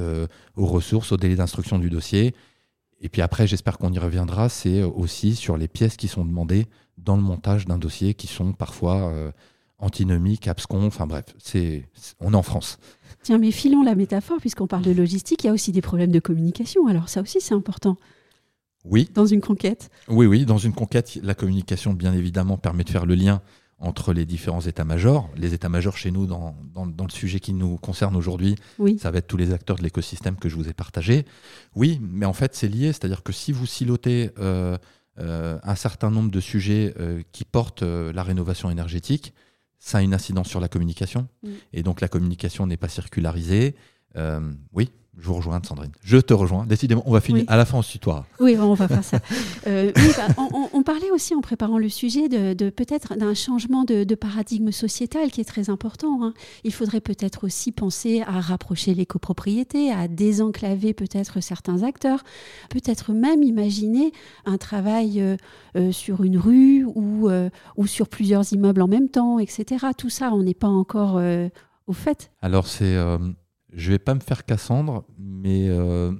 aux 0.55 0.65
ressources, 0.65 1.11
aux 1.11 1.17
délais 1.17 1.35
d'instruction 1.35 1.79
du 1.79 1.89
dossier. 1.89 2.33
Et 3.01 3.09
puis 3.09 3.21
après, 3.21 3.47
j'espère 3.47 3.77
qu'on 3.77 3.91
y 3.91 3.99
reviendra, 3.99 4.49
c'est 4.49 4.83
aussi 4.83 5.35
sur 5.35 5.57
les 5.57 5.67
pièces 5.67 5.97
qui 5.97 6.07
sont 6.07 6.25
demandées 6.25 6.67
dans 6.97 7.15
le 7.15 7.21
montage 7.21 7.65
d'un 7.65 7.77
dossier, 7.77 8.13
qui 8.13 8.27
sont 8.27 8.53
parfois 8.53 9.13
antinomique, 9.79 10.47
abscon, 10.47 10.85
enfin 10.85 11.07
bref, 11.07 11.25
c'est, 11.37 11.87
on 12.19 12.33
est 12.33 12.37
en 12.37 12.43
France. 12.43 12.77
Tiens, 13.23 13.37
mais 13.37 13.51
filons 13.51 13.83
la 13.83 13.95
métaphore, 13.95 14.37
puisqu'on 14.39 14.67
parle 14.67 14.83
de 14.83 14.91
logistique, 14.91 15.43
il 15.43 15.47
y 15.47 15.49
a 15.49 15.53
aussi 15.53 15.71
des 15.71 15.81
problèmes 15.81 16.11
de 16.11 16.19
communication. 16.19 16.87
Alors 16.87 17.09
ça 17.09 17.21
aussi, 17.21 17.39
c'est 17.41 17.53
important. 17.53 17.97
Oui. 18.85 19.09
Dans 19.13 19.25
une 19.25 19.41
conquête. 19.41 19.89
Oui, 20.07 20.25
oui, 20.25 20.45
dans 20.45 20.57
une 20.57 20.73
conquête, 20.73 21.19
la 21.21 21.35
communication, 21.35 21.93
bien 21.93 22.13
évidemment, 22.13 22.57
permet 22.57 22.83
de 22.83 22.89
faire 22.89 23.05
le 23.05 23.15
lien 23.15 23.41
entre 23.79 24.13
les 24.13 24.25
différents 24.25 24.61
états-majors. 24.61 25.29
Les 25.37 25.53
états-majors 25.53 25.97
chez 25.97 26.11
nous, 26.11 26.25
dans, 26.25 26.55
dans, 26.73 27.05
le 27.05 27.11
sujet 27.11 27.39
qui 27.39 27.53
nous 27.53 27.77
concerne 27.77 28.15
aujourd'hui, 28.15 28.55
oui. 28.77 28.99
ça 28.99 29.09
va 29.09 29.19
être 29.19 29.27
tous 29.27 29.37
les 29.37 29.53
acteurs 29.53 29.77
de 29.77 29.83
l'écosystème 29.83 30.35
que 30.35 30.49
je 30.49 30.55
vous 30.55 30.67
ai 30.67 30.73
partagé. 30.73 31.25
Oui, 31.75 31.99
mais 32.01 32.25
en 32.25 32.33
fait, 32.33 32.55
c'est 32.55 32.67
lié, 32.67 32.87
c'est-à-dire 32.87 33.23
que 33.23 33.31
si 33.31 33.51
vous 33.51 33.65
silotez 33.65 34.31
euh, 34.37 34.77
euh, 35.19 35.59
un 35.63 35.75
certain 35.75 36.11
nombre 36.11 36.29
de 36.29 36.39
sujets 36.41 36.93
euh, 36.99 37.21
qui 37.31 37.45
portent 37.45 37.83
la 37.83 38.23
rénovation 38.23 38.69
énergétique, 38.69 39.33
ça 39.79 39.99
a 39.99 40.01
une 40.01 40.13
incidence 40.13 40.49
sur 40.49 40.59
la 40.59 40.67
communication. 40.67 41.29
Mm. 41.43 41.49
Et 41.71 41.83
donc 41.83 42.01
la 42.01 42.09
communication 42.09 42.67
n'est 42.67 42.77
pas 42.77 42.89
circularisée. 42.89 43.75
Oui, 44.73 44.91
je 45.21 45.27
vous 45.27 45.35
rejoins, 45.35 45.59
Sandrine. 45.63 45.91
Je 46.01 46.17
te 46.17 46.33
rejoins. 46.33 46.65
Décidément, 46.65 47.03
on 47.05 47.11
va 47.11 47.21
finir 47.21 47.43
à 47.47 47.57
la 47.57 47.65
fin 47.65 47.77
en 47.77 47.83
tutoir. 47.83 48.25
Oui, 48.39 48.55
on 48.57 48.73
va 48.73 48.87
faire 48.87 49.03
ça. 49.03 49.19
Euh, 49.67 49.91
bah, 49.93 50.43
on, 50.73 50.83
parlait 50.83 51.11
aussi 51.11 51.35
en 51.35 51.41
préparant 51.41 51.77
le 51.77 51.89
sujet 51.89 52.29
de, 52.29 52.69
peut-être 52.69 53.15
d'un 53.15 53.33
changement 53.33 53.83
de, 53.83 54.15
paradigme 54.15 54.71
sociétal 54.71 55.31
qui 55.31 55.41
est 55.41 55.45
très 55.45 55.69
important. 55.69 56.23
Hein. 56.23 56.33
Il 56.63 56.73
faudrait 56.73 57.01
peut-être 57.01 57.43
aussi 57.43 57.71
penser 57.71 58.21
à 58.21 58.39
rapprocher 58.39 58.93
les 58.93 59.05
copropriétés, 59.05 59.91
à 59.91 60.07
désenclaver 60.07 60.93
peut-être 60.93 61.41
certains 61.41 61.83
acteurs, 61.83 62.23
peut-être 62.69 63.11
même 63.11 63.43
imaginer 63.43 64.11
un 64.45 64.57
travail 64.57 65.21
euh, 65.21 65.35
euh, 65.75 65.91
sur 65.91 66.23
une 66.23 66.37
rue 66.37 66.85
ou, 66.85 67.29
ou 67.77 67.87
sur 67.87 68.07
plusieurs 68.07 68.51
immeubles 68.53 68.81
en 68.81 68.87
même 68.87 69.09
temps, 69.09 69.39
etc. 69.39 69.87
Tout 69.97 70.09
ça, 70.09 70.31
on 70.33 70.43
n'est 70.43 70.53
pas 70.53 70.67
encore 70.67 71.21
au 71.87 71.93
fait. 71.93 72.31
Alors 72.41 72.67
c'est 72.67 72.97
je 73.73 73.91
vais 73.91 73.99
pas 73.99 74.15
me 74.15 74.19
faire 74.19 74.45
Cassandre, 74.45 75.05
mais 75.17 75.67
euh, 75.69 76.13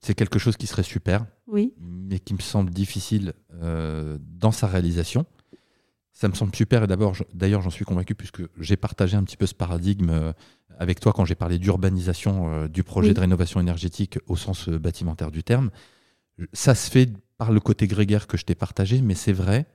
c'est 0.00 0.14
quelque 0.14 0.38
chose 0.38 0.56
qui 0.56 0.66
serait 0.66 0.82
super, 0.82 1.26
oui. 1.46 1.74
mais 1.78 2.18
qui 2.18 2.34
me 2.34 2.40
semble 2.40 2.70
difficile 2.70 3.32
euh, 3.54 4.18
dans 4.20 4.52
sa 4.52 4.66
réalisation. 4.66 5.26
Ça 6.12 6.28
me 6.28 6.34
semble 6.34 6.54
super 6.54 6.82
et 6.84 6.86
d'abord, 6.86 7.14
d'ailleurs, 7.34 7.60
j'en 7.60 7.70
suis 7.70 7.84
convaincu 7.84 8.14
puisque 8.14 8.42
j'ai 8.58 8.76
partagé 8.76 9.16
un 9.16 9.24
petit 9.24 9.36
peu 9.36 9.46
ce 9.46 9.54
paradigme 9.54 10.10
euh, 10.10 10.32
avec 10.78 11.00
toi 11.00 11.12
quand 11.12 11.24
j'ai 11.24 11.34
parlé 11.34 11.58
d'urbanisation 11.58 12.66
du 12.68 12.82
projet 12.82 13.14
de 13.14 13.20
rénovation 13.20 13.60
énergétique 13.60 14.18
au 14.26 14.36
sens 14.36 14.68
bâtimentaire 14.68 15.30
du 15.30 15.42
terme. 15.42 15.70
Ça 16.52 16.74
se 16.74 16.90
fait 16.90 17.10
par 17.38 17.50
le 17.50 17.60
côté 17.60 17.86
grégaire 17.86 18.26
que 18.26 18.36
je 18.36 18.44
t'ai 18.44 18.54
partagé, 18.54 19.00
mais 19.00 19.14
c'est 19.14 19.32
vrai 19.32 19.66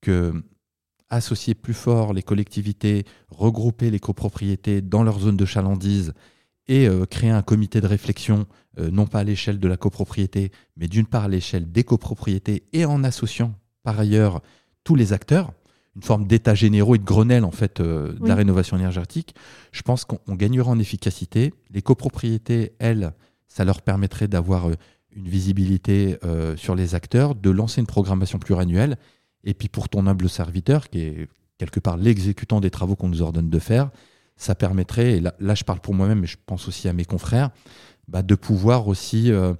que 0.00 0.44
associer 1.10 1.54
plus 1.54 1.74
fort 1.74 2.12
les 2.12 2.22
collectivités, 2.22 3.04
regrouper 3.30 3.90
les 3.90 4.00
copropriétés 4.00 4.82
dans 4.82 5.02
leur 5.02 5.20
zone 5.20 5.36
de 5.36 5.44
chalandise 5.44 6.12
et 6.66 6.86
euh, 6.86 7.06
créer 7.06 7.30
un 7.30 7.42
comité 7.42 7.80
de 7.80 7.86
réflexion, 7.86 8.46
euh, 8.78 8.90
non 8.90 9.06
pas 9.06 9.20
à 9.20 9.24
l'échelle 9.24 9.58
de 9.58 9.68
la 9.68 9.76
copropriété, 9.76 10.52
mais 10.76 10.86
d'une 10.86 11.06
part 11.06 11.24
à 11.24 11.28
l'échelle 11.28 11.70
des 11.70 11.84
copropriétés 11.84 12.64
et 12.72 12.84
en 12.84 13.04
associant 13.04 13.54
par 13.82 13.98
ailleurs 13.98 14.42
tous 14.84 14.94
les 14.94 15.12
acteurs, 15.12 15.52
une 15.96 16.02
forme 16.02 16.26
d'état 16.26 16.54
généraux 16.54 16.94
et 16.94 16.98
de 16.98 17.04
Grenelle 17.04 17.44
en 17.44 17.50
fait 17.50 17.80
euh, 17.80 18.12
de 18.12 18.28
la 18.28 18.34
rénovation 18.34 18.76
énergétique, 18.76 19.34
je 19.72 19.82
pense 19.82 20.04
qu'on 20.04 20.34
gagnera 20.34 20.70
en 20.70 20.78
efficacité. 20.78 21.54
Les 21.70 21.82
copropriétés, 21.82 22.72
elles, 22.78 23.12
ça 23.48 23.64
leur 23.64 23.80
permettrait 23.80 24.28
d'avoir 24.28 24.68
une 25.16 25.28
visibilité 25.28 26.16
sur 26.56 26.76
les 26.76 26.94
acteurs, 26.94 27.34
de 27.34 27.50
lancer 27.50 27.80
une 27.80 27.86
programmation 27.86 28.38
pluriannuelle 28.38 28.98
et 29.44 29.54
puis 29.54 29.68
pour 29.68 29.88
ton 29.88 30.06
humble 30.06 30.28
serviteur, 30.28 30.88
qui 30.88 31.00
est 31.00 31.28
quelque 31.58 31.80
part 31.80 31.96
l'exécutant 31.96 32.60
des 32.60 32.70
travaux 32.70 32.96
qu'on 32.96 33.08
nous 33.08 33.22
ordonne 33.22 33.50
de 33.50 33.58
faire, 33.58 33.90
ça 34.36 34.54
permettrait, 34.54 35.18
et 35.18 35.20
là, 35.20 35.54
je 35.54 35.64
parle 35.64 35.80
pour 35.80 35.94
moi-même, 35.94 36.20
mais 36.20 36.26
je 36.26 36.36
pense 36.46 36.68
aussi 36.68 36.88
à 36.88 36.92
mes 36.92 37.04
confrères, 37.04 37.50
bah, 38.06 38.22
de 38.22 38.34
pouvoir 38.36 38.86
aussi 38.86 39.32
euh, 39.32 39.52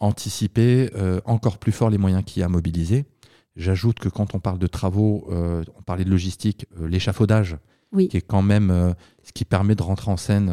anticiper 0.00 0.90
euh, 0.96 1.20
encore 1.24 1.58
plus 1.58 1.72
fort 1.72 1.90
les 1.90 1.96
moyens 1.96 2.24
qu'il 2.24 2.40
y 2.40 2.42
a 2.42 2.46
à 2.46 2.48
mobiliser. 2.48 3.06
J'ajoute 3.54 4.00
que 4.00 4.08
quand 4.08 4.34
on 4.34 4.40
parle 4.40 4.58
de 4.58 4.66
travaux, 4.66 5.28
euh, 5.30 5.62
on 5.78 5.82
parlait 5.82 6.04
de 6.04 6.10
logistique, 6.10 6.66
l'échafaudage, 6.78 7.56
qui 8.10 8.16
est 8.16 8.20
quand 8.20 8.42
même 8.42 8.94
ce 9.22 9.32
qui 9.32 9.46
permet 9.46 9.74
de 9.74 9.82
rentrer 9.82 10.10
en 10.10 10.18
scène 10.18 10.52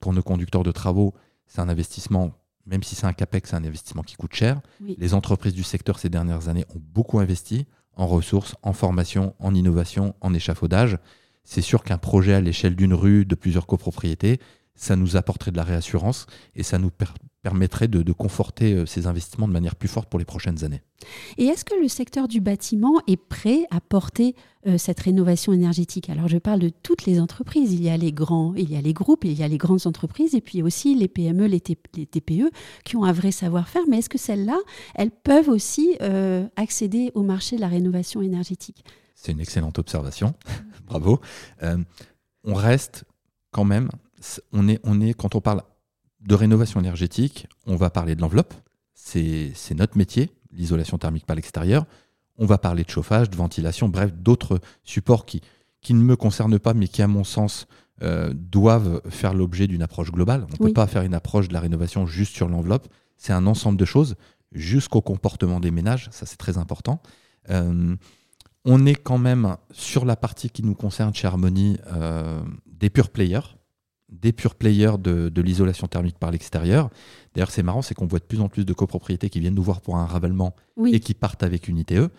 pour 0.00 0.12
nos 0.12 0.22
conducteurs 0.22 0.64
de 0.64 0.72
travaux, 0.72 1.14
c'est 1.46 1.60
un 1.60 1.68
investissement, 1.68 2.32
même 2.66 2.82
si 2.82 2.96
c'est 2.96 3.06
un 3.06 3.12
CAPEX, 3.12 3.50
c'est 3.50 3.56
un 3.56 3.64
investissement 3.64 4.02
qui 4.02 4.16
coûte 4.16 4.34
cher. 4.34 4.60
Les 4.80 5.14
entreprises 5.14 5.54
du 5.54 5.62
secteur 5.62 6.00
ces 6.00 6.08
dernières 6.08 6.48
années 6.48 6.64
ont 6.74 6.80
beaucoup 6.80 7.20
investi 7.20 7.66
en 8.00 8.06
ressources, 8.06 8.56
en 8.62 8.72
formation, 8.72 9.34
en 9.38 9.54
innovation, 9.54 10.14
en 10.20 10.32
échafaudage. 10.32 10.98
C'est 11.44 11.60
sûr 11.60 11.84
qu'un 11.84 11.98
projet 11.98 12.34
à 12.34 12.40
l'échelle 12.40 12.74
d'une 12.74 12.94
rue, 12.94 13.24
de 13.26 13.34
plusieurs 13.34 13.66
copropriétés, 13.66 14.40
ça 14.74 14.96
nous 14.96 15.16
apporterait 15.16 15.50
de 15.50 15.58
la 15.58 15.64
réassurance 15.64 16.26
et 16.54 16.62
ça 16.62 16.78
nous 16.78 16.90
permettrait 17.42 17.88
de, 17.88 18.12
conforter 18.12 18.74
euh, 18.74 18.86
ces 18.86 19.06
investissements 19.06 19.48
de 19.48 19.52
manière 19.52 19.76
plus 19.76 19.88
forte 19.88 20.08
pour 20.08 20.18
les 20.18 20.24
prochaines 20.24 20.64
années. 20.64 20.82
Et 21.38 21.46
est-ce 21.46 21.64
que 21.64 21.74
le 21.80 21.88
secteur 21.88 22.28
du 22.28 22.40
bâtiment 22.40 23.00
est 23.06 23.16
prêt 23.16 23.66
à 23.70 23.80
porter 23.80 24.34
euh, 24.66 24.76
cette 24.76 25.00
rénovation 25.00 25.52
énergétique? 25.52 26.10
Alors 26.10 26.28
je 26.28 26.36
parle 26.36 26.60
de 26.60 26.68
toutes 26.68 27.06
les 27.06 27.18
entreprises. 27.18 27.72
Il 27.72 27.82
y 27.82 27.88
a 27.88 27.96
les 27.96 28.12
grands, 28.12 28.54
il 28.54 28.70
y 28.70 28.76
a 28.76 28.80
les 28.80 28.92
groupes, 28.92 29.24
il 29.24 29.32
y 29.32 29.42
a 29.42 29.48
les 29.48 29.56
grandes 29.56 29.86
entreprises 29.86 30.34
et 30.34 30.40
puis 30.40 30.62
aussi 30.62 30.94
les 30.94 31.08
PME, 31.08 31.46
les, 31.46 31.60
TPE 31.60 32.50
qui 32.84 32.96
ont 32.96 33.04
un 33.04 33.12
vrai 33.12 33.32
savoir-faire. 33.32 33.82
Mais 33.88 33.98
est-ce 33.98 34.10
que 34.10 34.18
celles-là, 34.18 34.58
elles 34.94 35.10
peuvent 35.10 35.48
aussi 35.48 35.96
euh, 36.02 36.46
accéder 36.56 37.10
au 37.14 37.22
marché 37.22 37.56
de 37.56 37.62
la 37.62 37.68
rénovation 37.68 38.20
énergétique? 38.20 38.84
C'est 39.14 39.32
une 39.32 39.40
excellente 39.40 39.78
observation. 39.78 40.34
Bravo. 40.86 41.20
on 42.44 42.54
reste 42.54 43.04
quand 43.52 43.64
même, 43.64 43.88
on 44.52 44.68
est, 44.68 44.80
on 44.84 45.00
est, 45.00 45.14
quand 45.14 45.34
on 45.34 45.40
parle 45.40 45.62
de 46.20 46.34
rénovation 46.34 46.80
énergétique, 46.80 47.46
on 47.66 47.76
va 47.76 47.90
parler 47.90 48.14
de 48.14 48.20
l'enveloppe, 48.20 48.54
c'est 48.94 49.54
notre 49.74 49.96
métier, 49.96 50.30
l'isolation 50.52 50.98
thermique 50.98 51.26
par 51.26 51.36
l'extérieur. 51.36 51.86
On 52.36 52.46
va 52.46 52.58
parler 52.58 52.84
de 52.84 52.90
chauffage, 52.90 53.30
de 53.30 53.36
ventilation, 53.36 53.88
bref, 53.88 54.12
d'autres 54.12 54.60
supports 54.84 55.26
qui, 55.26 55.40
qui 55.80 55.94
ne 55.94 56.02
me 56.02 56.16
concernent 56.16 56.58
pas, 56.58 56.74
mais 56.74 56.88
qui, 56.88 57.02
à 57.02 57.06
mon 57.06 57.24
sens, 57.24 57.66
euh, 58.02 58.32
doivent 58.34 59.02
faire 59.10 59.34
l'objet 59.34 59.66
d'une 59.66 59.82
approche 59.82 60.10
globale. 60.10 60.46
On 60.48 60.62
ne 60.62 60.68
peut 60.68 60.72
pas 60.72 60.86
faire 60.86 61.02
une 61.02 61.14
approche 61.14 61.48
de 61.48 61.52
la 61.52 61.60
rénovation 61.60 62.06
juste 62.06 62.34
sur 62.34 62.48
l'enveloppe. 62.48 62.88
C'est 63.16 63.32
un 63.32 63.46
ensemble 63.46 63.78
de 63.78 63.84
choses, 63.84 64.16
jusqu'au 64.52 65.02
comportement 65.02 65.60
des 65.60 65.70
ménages, 65.70 66.08
ça 66.10 66.26
c'est 66.26 66.38
très 66.38 66.58
important. 66.58 67.02
Euh, 67.50 67.94
on 68.64 68.86
est 68.86 68.94
quand 68.94 69.18
même 69.18 69.56
sur 69.70 70.04
la 70.04 70.16
partie 70.16 70.50
qui 70.50 70.62
nous 70.62 70.74
concerne 70.74 71.14
chez 71.14 71.26
Harmony 71.26 71.78
euh, 71.92 72.42
des 72.66 72.90
pure 72.90 73.10
players 73.10 73.56
des 74.10 74.32
pure 74.32 74.54
players 74.54 74.98
de, 74.98 75.40
l'isolation 75.40 75.86
thermique 75.86 76.18
par 76.18 76.30
l'extérieur. 76.30 76.90
D'ailleurs, 77.34 77.50
c'est 77.50 77.62
marrant, 77.62 77.82
c'est 77.82 77.94
qu'on 77.94 78.06
voit 78.06 78.18
de 78.18 78.24
plus 78.24 78.40
en 78.40 78.48
plus 78.48 78.64
de 78.64 78.72
copropriétés 78.72 79.30
qui 79.30 79.40
viennent 79.40 79.54
nous 79.54 79.62
voir 79.62 79.80
pour 79.80 79.96
un 79.96 80.06
ravalement 80.06 80.54
et 80.86 81.00
qui 81.00 81.14
partent 81.14 81.42
avec 81.42 81.68
une 81.68 81.78
ITE. 81.78 81.92
Mhm. 81.92 82.10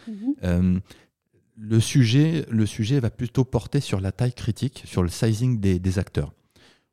Euh, 0.43 0.79
le, 1.57 1.79
sujet, 1.79 2.45
le 2.49 2.65
sujet 2.65 2.99
va 2.99 3.09
plutôt 3.09 3.43
porter 3.43 3.79
sur 3.81 3.99
la 3.99 4.11
taille 4.11 4.33
critique, 4.33 4.83
sur 4.85 5.03
le 5.03 5.09
sizing 5.09 5.59
des, 5.59 5.99
acteurs. 5.99 6.33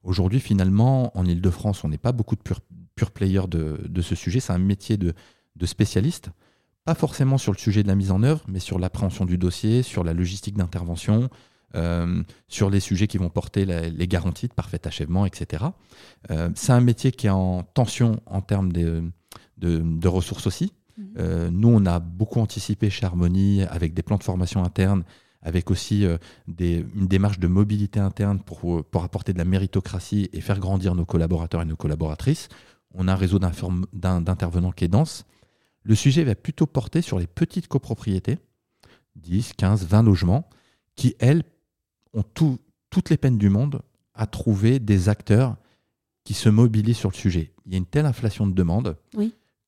Aujourd'hui, 0.03 0.41
finalement, 0.41 1.17
en 1.17 1.25
Ile-de-France, 1.25 1.85
on 1.85 1.89
n'est 1.89 1.99
pas 1.99 2.13
beaucoup 2.13 2.37
de 2.37 2.43
pure, 2.43 2.61
pure 2.95 3.11
players 3.11 3.49
de, 3.49 4.03
ce 4.03 4.15
sujet. 4.15 4.41
C'est 4.41 4.53
un 4.53 4.59
métier 4.59 4.97
de, 4.97 5.15
de 5.57 5.67
spécialiste. 5.67 6.31
Pas 6.85 6.95
forcément 6.95 7.39
sur 7.39 7.53
le 7.53 7.59
sujet 7.59 7.83
de 7.83 7.89
la 7.89 7.95
mise 7.95 8.11
en 8.11 8.23
œuvre, 8.23 8.43
mais 8.49 8.61
sur 8.61 8.79
l'appréhension 8.79 9.27
du 9.27 9.39
dossier, 9.39 9.83
sur 9.83 10.05
la 10.05 10.15
logistique 10.15 10.57
d'intervention, 10.57 11.29
euh, 11.75 12.23
sur 12.49 12.71
les 12.71 12.81
sujets 12.81 13.07
qui 13.07 13.19
vont 13.19 13.29
porter 13.29 13.67
les 13.67 14.09
garanties 14.09 14.49
de 14.49 14.55
parfait 14.55 14.81
achèvement, 14.87 15.27
etc. 15.27 15.65
Euh, 16.31 16.49
c'est 16.55 16.73
un 16.73 16.81
métier 16.81 17.13
qui 17.13 17.27
est 17.27 17.31
en 17.31 17.63
tension 17.63 18.21
en 18.25 18.41
termes 18.41 18.73
de, 18.73 19.03
de, 19.59 20.09
ressources 20.09 20.47
aussi. 20.47 20.73
Mhm. 20.97 21.07
Euh, 21.19 21.51
nous, 21.51 21.69
on 21.69 21.85
a 21.85 21.99
beaucoup 21.99 22.41
anticipé 22.41 22.89
chez 22.89 23.05
Harmonie 23.05 23.65
avec 23.65 23.93
des 23.93 24.03
plans 24.03 24.17
de 24.17 24.25
formation 24.25 24.65
interne, 24.65 25.05
avec 25.43 25.71
aussi 25.71 26.07
des, 26.47 26.87
une 26.97 27.07
démarche 27.07 27.39
de 27.39 27.47
mobilité 27.47 28.01
interne 28.01 28.41
pour, 28.41 28.85
pour 28.85 29.05
apporter 29.05 29.33
de 29.35 29.39
la 29.39 29.45
méritocratie 29.45 30.31
et 30.33 30.41
faire 30.41 30.59
grandir 30.59 30.95
nos 30.95 31.05
collaborateurs 31.05 31.63
et 31.63 31.67
nos 31.67 31.77
collaboratrices. 31.77 32.49
On 32.95 33.09
a 33.09 33.13
un 33.13 33.17
réseau 33.17 33.39
d'intervenants 33.39 34.73
qui 34.73 34.85
est 34.85 34.89
dense. 34.89 35.27
Le 35.83 35.95
sujet 35.95 36.25
va 36.25 36.35
plutôt 36.35 36.67
porter 36.67 37.03
sur 37.03 37.19
les 37.19 37.27
petites 37.27 37.69
copropriétés, 37.69 38.39
10, 39.17 39.53
15, 39.53 39.87
20 39.87 40.03
logements, 40.03 40.49
qui, 40.97 41.15
elles, 41.21 41.45
ont 42.19 42.25
toutes 42.91 43.11
les 43.11 43.17
peines 43.17 43.39
du 43.39 43.49
monde 43.49 43.83
à 44.15 44.27
trouver 44.27 44.79
des 44.79 45.09
acteurs 45.09 45.57
qui 46.25 46.35
se 46.35 46.49
mobilisent 46.49 46.99
sur 46.99 47.11
le 47.11 47.17
sujet. 47.17 47.53
Il 47.65 47.73
y 47.73 47.75
a 47.75 47.79
une 47.79 47.87
telle 47.87 48.07
inflation 48.07 48.47
de 48.47 48.53
demande 48.53 48.97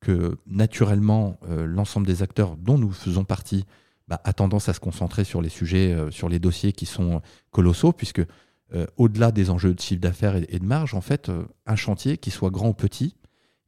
que 0.00 0.36
naturellement, 0.46 1.38
euh, 1.48 1.66
l'ensemble 1.66 2.06
des 2.06 2.22
acteurs 2.22 2.56
dont 2.56 2.78
nous 2.78 2.90
faisons 2.90 3.24
partie 3.24 3.64
bah, 4.08 4.20
a 4.24 4.32
tendance 4.32 4.68
à 4.68 4.72
se 4.72 4.80
concentrer 4.80 5.24
sur 5.24 5.42
les 5.42 5.48
sujets, 5.48 5.92
euh, 5.92 6.10
sur 6.10 6.28
les 6.28 6.38
dossiers 6.38 6.72
qui 6.72 6.86
sont 6.86 7.22
colossaux, 7.50 7.92
puisque 7.92 8.22
euh, 8.74 8.86
au-delà 8.96 9.30
des 9.30 9.50
enjeux 9.50 9.74
de 9.74 9.80
chiffre 9.80 10.00
d'affaires 10.00 10.36
et, 10.36 10.58
de 10.58 10.64
marge, 10.64 10.94
en 10.94 11.00
fait, 11.00 11.30
un 11.66 11.76
chantier, 11.76 12.18
qui 12.18 12.30
soit 12.30 12.50
grand 12.50 12.70
ou 12.70 12.74
petit, 12.74 13.16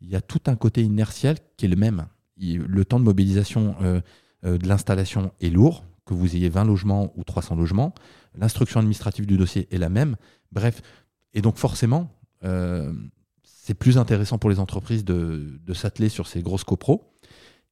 il 0.01 0.09
y 0.09 0.17
a 0.17 0.21
tout 0.21 0.41
un 0.47 0.57
côté 0.57 0.83
inertiel 0.83 1.37
qui 1.57 1.67
est 1.67 1.69
le 1.69 1.77
même. 1.77 2.07
le 2.39 2.85
temps 2.85 2.99
de 2.99 3.05
mobilisation 3.05 3.77
de 4.43 4.67
l'installation 4.67 5.33
est 5.41 5.51
lourd, 5.51 5.85
que 6.15 6.19
vous 6.19 6.37
ayez 6.37 6.49
20 6.49 6.65
logements 6.65 7.13
ou 7.17 7.25
300 7.25 7.57
logements 7.57 7.95
l'instruction 8.37 8.81
administrative 8.81 9.27
du 9.27 9.37
dossier 9.37 9.69
est 9.71 9.79
la 9.79 9.89
même. 9.89 10.17
Bref, 10.53 10.83
et 11.35 11.43
donc 11.43 11.57
forcément, 11.57 12.15
euh, 12.45 12.93
c'est 13.45 13.75
plus 13.75 13.99
intéressant 13.99 14.39
pour 14.39 14.51
les 14.51 14.59
entreprises 14.59 15.05
de, 15.05 15.61
s'atteler 15.75 16.09
sur 16.09 16.27
ces 16.27 16.43
grosses 16.43 16.65
copros. 16.65 17.15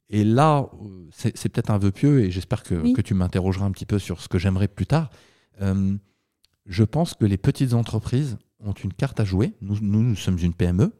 Et 0.09 0.24
là, 0.24 0.68
c'est 1.12 1.48
peut-être 1.48 1.70
un 1.70 1.79
vœu 1.79 1.92
pieux, 1.92 2.24
et 2.24 2.31
j'espère 2.33 2.64
que, 2.64 3.00
tu 3.00 3.14
m'interrogeras 3.14 3.66
un 3.66 3.70
petit 3.70 3.87
peu 3.87 3.98
sur 3.98 4.20
ce 4.20 4.29
que 4.29 4.38
j'aimerais 4.38 4.66
plus 4.66 4.87
tard. 4.87 5.11
Euh, 5.62 5.94
je 6.66 6.85
pense 6.85 7.14
que 7.14 7.24
les 7.24 7.37
petites 7.37 7.74
entreprises 7.74 8.37
ont 8.64 8.72
une 8.72 8.92
carte 8.92 9.20
à 9.20 9.24
jouer. 9.24 9.53
Nous, 9.61 9.79
nous, 9.81 10.16
sommes 10.16 10.38
une 10.38 10.53
PME. 10.53 10.92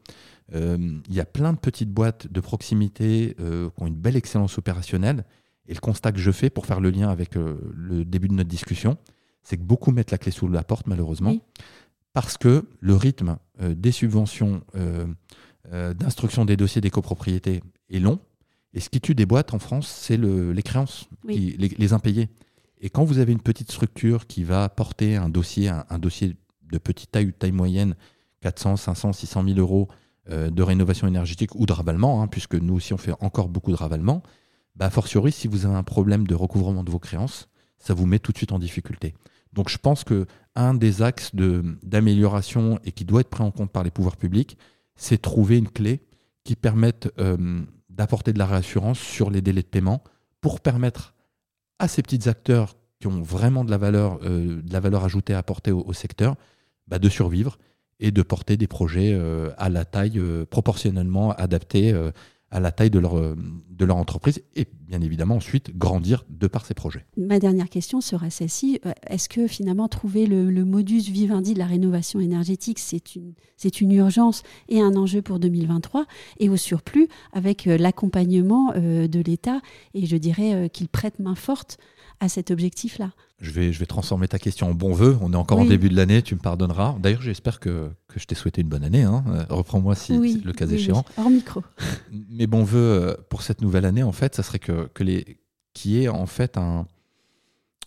Euh, 0.53 0.99
il 1.07 1.13
y 1.13 1.19
a 1.19 1.25
plein 1.25 1.53
de 1.53 1.57
petites 1.57 1.91
boîtes 1.91 2.31
de 2.31 2.39
proximité 2.39 3.35
qui 3.37 3.83
ont 3.83 3.87
une 3.87 3.95
belle 3.95 4.15
excellence 4.15 4.57
opérationnelle. 4.57 5.25
Et 5.67 5.73
le 5.73 5.79
constat 5.79 6.11
que 6.11 6.19
je 6.19 6.31
fais 6.31 6.49
pour 6.49 6.65
faire 6.65 6.79
le 6.79 6.89
lien 6.89 7.09
avec 7.09 7.35
le 7.35 8.03
début 8.03 8.27
de 8.27 8.33
notre 8.33 8.49
discussion, 8.49 8.97
c'est 9.43 9.57
que 9.57 9.63
beaucoup 9.63 9.91
mettent 9.91 10.11
la 10.11 10.17
clé 10.17 10.31
sous 10.31 10.47
la 10.47 10.63
porte, 10.63 10.87
malheureusement, 10.87 11.35
parce 12.13 12.37
que 12.37 12.65
le 12.79 12.95
rythme 12.95 13.37
euh, 13.61 13.73
des 13.75 13.91
subventions 13.91 14.61
euh, 14.75 15.05
euh, 15.71 15.93
d'instruction 15.93 16.45
des 16.45 16.57
dossiers 16.57 16.81
des 16.81 16.89
copropriétés 16.89 17.61
est 17.89 17.99
long. 17.99 18.19
Et 18.73 18.79
ce 18.79 18.89
qui 18.89 19.01
tue 19.01 19.15
des 19.15 19.25
boîtes 19.25 19.53
en 19.53 19.59
France, 19.59 19.87
c'est 19.87 20.17
le, 20.17 20.53
les 20.53 20.63
créances, 20.63 21.09
les, 21.27 21.93
impayés. 21.93 22.29
Et 22.79 22.89
quand 22.89 23.03
vous 23.03 23.19
avez 23.19 23.33
une 23.33 23.41
petite 23.41 23.69
structure 23.69 24.27
qui 24.27 24.43
va 24.43 24.69
porter 24.69 25.17
un 25.17 25.27
dossier, 25.27 25.67
un, 25.67 25.99
dossier 25.99 26.37
de 26.71 26.77
petite 26.77 27.11
taille 27.11 27.25
ou 27.25 27.31
de 27.31 27.35
taille 27.35 27.51
moyenne, 27.51 27.95
400, 28.39 28.77
500, 28.77 29.13
600 29.13 29.43
000 29.43 29.59
euros 29.59 29.89
de 30.29 30.63
rénovation 30.63 31.05
énergétique 31.05 31.53
ou 31.55 31.65
de 31.65 31.73
ravalement, 31.73 32.21
hein, 32.21 32.27
puisque 32.27 32.55
nous 32.55 32.75
aussi 32.75 32.93
on 32.93 32.97
fait 32.97 33.11
encore 33.19 33.49
beaucoup 33.49 33.71
de 33.71 33.75
ravalement, 33.75 34.23
bah, 34.75 34.89
fortiori, 34.89 35.31
si 35.31 35.47
vous 35.47 35.65
avez 35.65 35.75
un 35.75 35.83
problème 35.83 36.25
de 36.25 36.35
recouvrement 36.35 36.83
de 36.83 36.91
vos 36.91 36.99
créances, 36.99 37.49
ça 37.77 37.93
vous 37.93 38.05
met 38.05 38.19
tout 38.19 38.31
de 38.31 38.37
suite 38.37 38.51
en 38.51 38.59
difficulté. 38.59 39.13
Donc 39.53 39.69
je 39.69 39.77
pense 39.77 40.03
que 40.03 40.25
un 40.55 40.73
des 40.73 41.01
axes 41.01 41.31
d'amélioration 41.33 42.79
et 42.83 42.91
qui 42.91 43.05
doit 43.05 43.21
être 43.21 43.29
pris 43.29 43.43
en 43.43 43.51
compte 43.51 43.71
par 43.71 43.83
les 43.83 43.91
pouvoirs 43.91 44.17
publics, 44.17 44.57
c'est 44.95 45.21
trouver 45.21 45.57
une 45.57 45.69
clé 45.69 46.01
qui 46.43 46.55
permette 46.55 47.11
euh, 47.19 47.61
d'apporter 47.89 48.33
de 48.33 48.39
la 48.39 48.45
réassurance 48.45 48.99
sur 48.99 49.29
les 49.29 49.41
délais 49.41 49.61
de 49.61 49.67
paiement 49.67 50.03
pour 50.41 50.59
permettre 50.59 51.13
à 51.79 51.87
ces 51.87 52.01
petits 52.01 52.27
acteurs 52.29 52.75
qui 52.99 53.07
ont 53.07 53.21
vraiment 53.21 53.63
de 53.63 53.71
la 53.71 53.77
valeur, 53.77 54.19
euh, 54.23 54.61
de 54.61 54.73
la 54.73 54.79
valeur 54.79 55.03
ajoutée 55.03 55.33
à 55.33 55.39
apporter 55.39 55.71
au, 55.71 55.93
secteur 55.93 56.35
bah, 56.87 56.99
de 56.99 57.09
survivre 57.09 57.57
et 57.99 58.11
de 58.11 58.21
porter 58.21 58.57
des 58.57 58.67
projets 58.67 59.13
euh, 59.13 59.51
à 59.57 59.69
la 59.69 59.85
taille 59.85 60.21
proportionnellement 60.49 61.31
adaptée 61.33 61.93
à 62.51 62.59
la 62.59 62.71
taille 62.71 62.89
de 62.89 62.99
leur, 62.99 63.17
euh, 63.17 63.35
de 63.69 63.85
leur 63.85 63.95
entreprise 63.95 64.43
et 64.55 64.67
bien 64.87 65.01
évidemment 65.01 65.35
ensuite 65.35 65.75
grandir 65.77 66.25
de 66.29 66.47
par 66.47 66.65
ces 66.65 66.73
projets. 66.73 67.05
Ma 67.17 67.39
dernière 67.39 67.69
question 67.69 68.01
sera 68.01 68.29
celle-ci. 68.29 68.79
Euh, 68.85 68.91
est-ce 69.07 69.29
que 69.29 69.47
finalement 69.47 69.87
trouver 69.87 70.27
le, 70.27 70.51
modus 70.65 71.09
vivendi 71.09 71.53
de 71.53 71.59
la 71.59 71.65
rénovation 71.65 72.19
énergétique, 72.19 72.77
c'est 72.77 73.15
une, 73.15 73.33
c'est 73.57 73.81
une 73.81 73.91
urgence 73.93 74.43
et 74.69 74.81
un 74.81 74.95
enjeu 74.95 75.21
pour 75.21 75.39
2023 75.39 76.05
et 76.39 76.49
au 76.49 76.57
surplus 76.57 77.07
avec 77.31 77.67
euh, 77.67 77.77
l'accompagnement 77.77 78.73
de 78.73 79.21
l'État 79.21 79.61
et 79.93 80.05
je 80.05 80.17
dirais 80.17 80.69
qu'il 80.69 80.87
prête 80.87 81.19
main 81.19 81.35
forte 81.35 81.77
à 82.21 82.29
cet 82.29 82.51
objectif-là 82.51 83.11
je 83.41 83.51
vais, 83.51 83.73
je 83.73 83.79
vais 83.79 83.85
transformer 83.87 84.27
ta 84.27 84.39
question 84.39 84.69
en 84.69 84.73
bon 84.73 84.93
vœu. 84.93 85.17
On 85.21 85.33
est 85.33 85.35
encore 85.37 85.59
en 85.59 85.65
début 85.65 85.89
de 85.89 85.95
l'année, 85.95 86.21
tu 86.21 86.35
me 86.35 86.39
pardonneras. 86.39 86.95
D'ailleurs, 86.99 87.23
j'espère 87.23 87.59
que, 87.59 87.89
que, 88.07 88.19
je 88.19 88.25
t'ai 88.25 88.35
souhaité 88.35 88.61
une 88.61 88.69
bonne 88.69 88.83
année. 88.83 89.01
Hein. 89.01 89.23
Euh, 89.29 89.45
reprends-moi 89.49 89.95
si, 89.95 90.41
le 90.41 90.53
cas 90.53 90.67
échéant. 90.67 91.03
Hors 91.17 91.29
micro. 91.29 91.63
Mes 92.29 92.45
bons 92.45 92.63
voeux 92.63 92.79
euh, 92.79 93.15
pour 93.29 93.41
cette 93.41 93.61
nouvelle 93.61 93.85
année, 93.85 94.03
en 94.03 94.11
fait, 94.11 94.35
ça 94.35 94.43
serait 94.43 94.59
que, 94.59 94.87
que 94.93 95.03
les, 95.03 95.39
qu'il 95.73 95.91
y 95.91 96.03
ait 96.03 96.07
en 96.07 96.27
fait 96.27 96.55
un, 96.55 96.85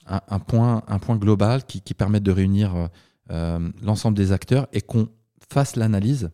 un, 0.07 0.39
point, 0.41 0.83
un 0.89 0.99
point 0.99 1.17
global 1.17 1.65
qui, 1.65 1.81
qui 1.81 1.95
permette 1.95 2.25
de 2.25 2.33
réunir 2.33 2.89
euh, 3.31 3.71
l'ensemble 3.81 4.17
des 4.17 4.33
acteurs 4.33 4.67
et 4.73 4.81
qu'on 4.81 5.09
fasse 5.49 5.77
l'analyse 5.77 6.31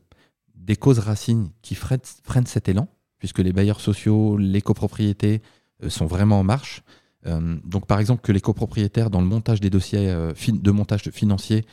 des 0.54 0.76
causes 0.76 0.98
racines 0.98 1.50
qui 1.60 1.74
freinent, 1.74 2.00
freinent, 2.24 2.46
cet 2.46 2.70
élan, 2.70 2.88
puisque 3.18 3.40
les 3.40 3.52
bailleurs 3.52 3.80
sociaux, 3.80 4.38
les 4.38 4.62
copropriétés 4.62 5.42
sont 5.88 6.06
vraiment 6.06 6.40
en 6.40 6.44
marche. 6.44 6.82
Euh, 7.26 7.56
donc, 7.64 7.86
par 7.86 8.00
exemple, 8.00 8.22
que 8.22 8.32
les 8.32 8.40
copropriétaires, 8.40 9.10
dans 9.10 9.20
le 9.20 9.26
montage 9.26 9.60
des 9.60 9.70
dossiers 9.70 10.08
euh, 10.08 10.32
de 10.48 10.70
montage 10.70 11.02
financier, 11.10 11.64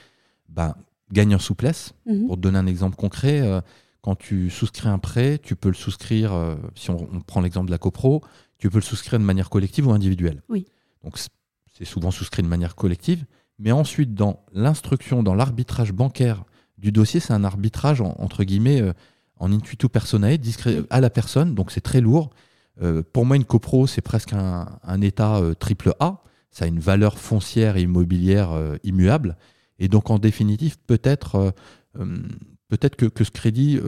bah, 0.50 0.78
gagnent 1.12 1.36
en 1.36 1.40
souplesse. 1.40 1.94
Mhm. 2.06 2.28
Pour 2.28 2.36
te 2.36 2.42
donner 2.42 2.58
un 2.58 2.68
exemple 2.68 2.96
concret, 2.96 3.42
euh, 3.42 3.62
quand 4.02 4.16
tu 4.16 4.50
souscris 4.50 4.88
un 4.90 5.00
prêt, 5.00 5.40
tu 5.42 5.56
peux 5.56 5.70
le 5.70 5.76
souscrire, 5.76 6.32
si 6.76 6.92
on, 6.92 7.08
prend 7.26 7.42
l'exemple 7.42 7.68
de 7.68 7.72
la 7.72 7.78
copro, 7.78 8.24
tu 8.58 8.70
peux 8.70 8.78
le 8.78 8.84
souscrire 8.84 9.20
de 9.20 9.26
manière 9.26 9.50
collective 9.50 9.88
ou 9.88 9.92
individuelle. 9.92 10.42
Oui. 10.48 10.66
Donc, 11.04 11.18
c'est 11.18 11.86
souvent 11.86 12.12
souscrit 12.12 12.42
de 12.42 12.48
manière 12.48 12.76
collective. 12.76 13.26
Mais 13.60 13.72
ensuite, 13.72 14.14
dans 14.14 14.46
l'instruction, 14.54 15.24
dans 15.24 15.36
l'arbitrage 15.36 15.92
bancaire 15.92 16.46
du 16.78 16.92
dossier, 16.92 17.20
c'est 17.20 17.34
un 17.34 17.44
arbitrage, 17.44 18.00
entre 18.02 18.46
guillemets, 18.46 18.82
en 19.40 19.52
intuito 19.52 19.90
personae, 19.90 20.38
discret, 20.38 20.84
à 20.90 21.02
la 21.02 21.10
personne, 21.10 21.54
donc 21.54 21.72
c'est 21.72 21.82
très 21.82 22.00
lourd. 22.00 22.30
Euh, 22.82 23.04
pour 23.14 23.26
moi, 23.26 23.36
une 23.36 23.46
copro, 23.46 23.88
c'est 23.88 24.02
presque 24.02 24.34
un, 24.34 25.02
état 25.02 25.38
euh, 25.38 25.54
triple 25.54 25.94
A. 26.00 26.22
Ça 26.52 26.66
a 26.66 26.68
une 26.68 26.80
valeur 26.80 27.18
foncière 27.18 27.78
et 27.78 27.82
immobilière 27.82 28.52
euh, 28.52 28.78
immuable. 28.84 29.38
Et 29.80 29.88
donc, 29.88 30.10
en 30.10 30.20
définitive, 30.20 30.78
peut-être 30.88 31.54
peut-être 32.68 32.96
que, 32.96 33.24
ce 33.24 33.32
crédit 33.32 33.80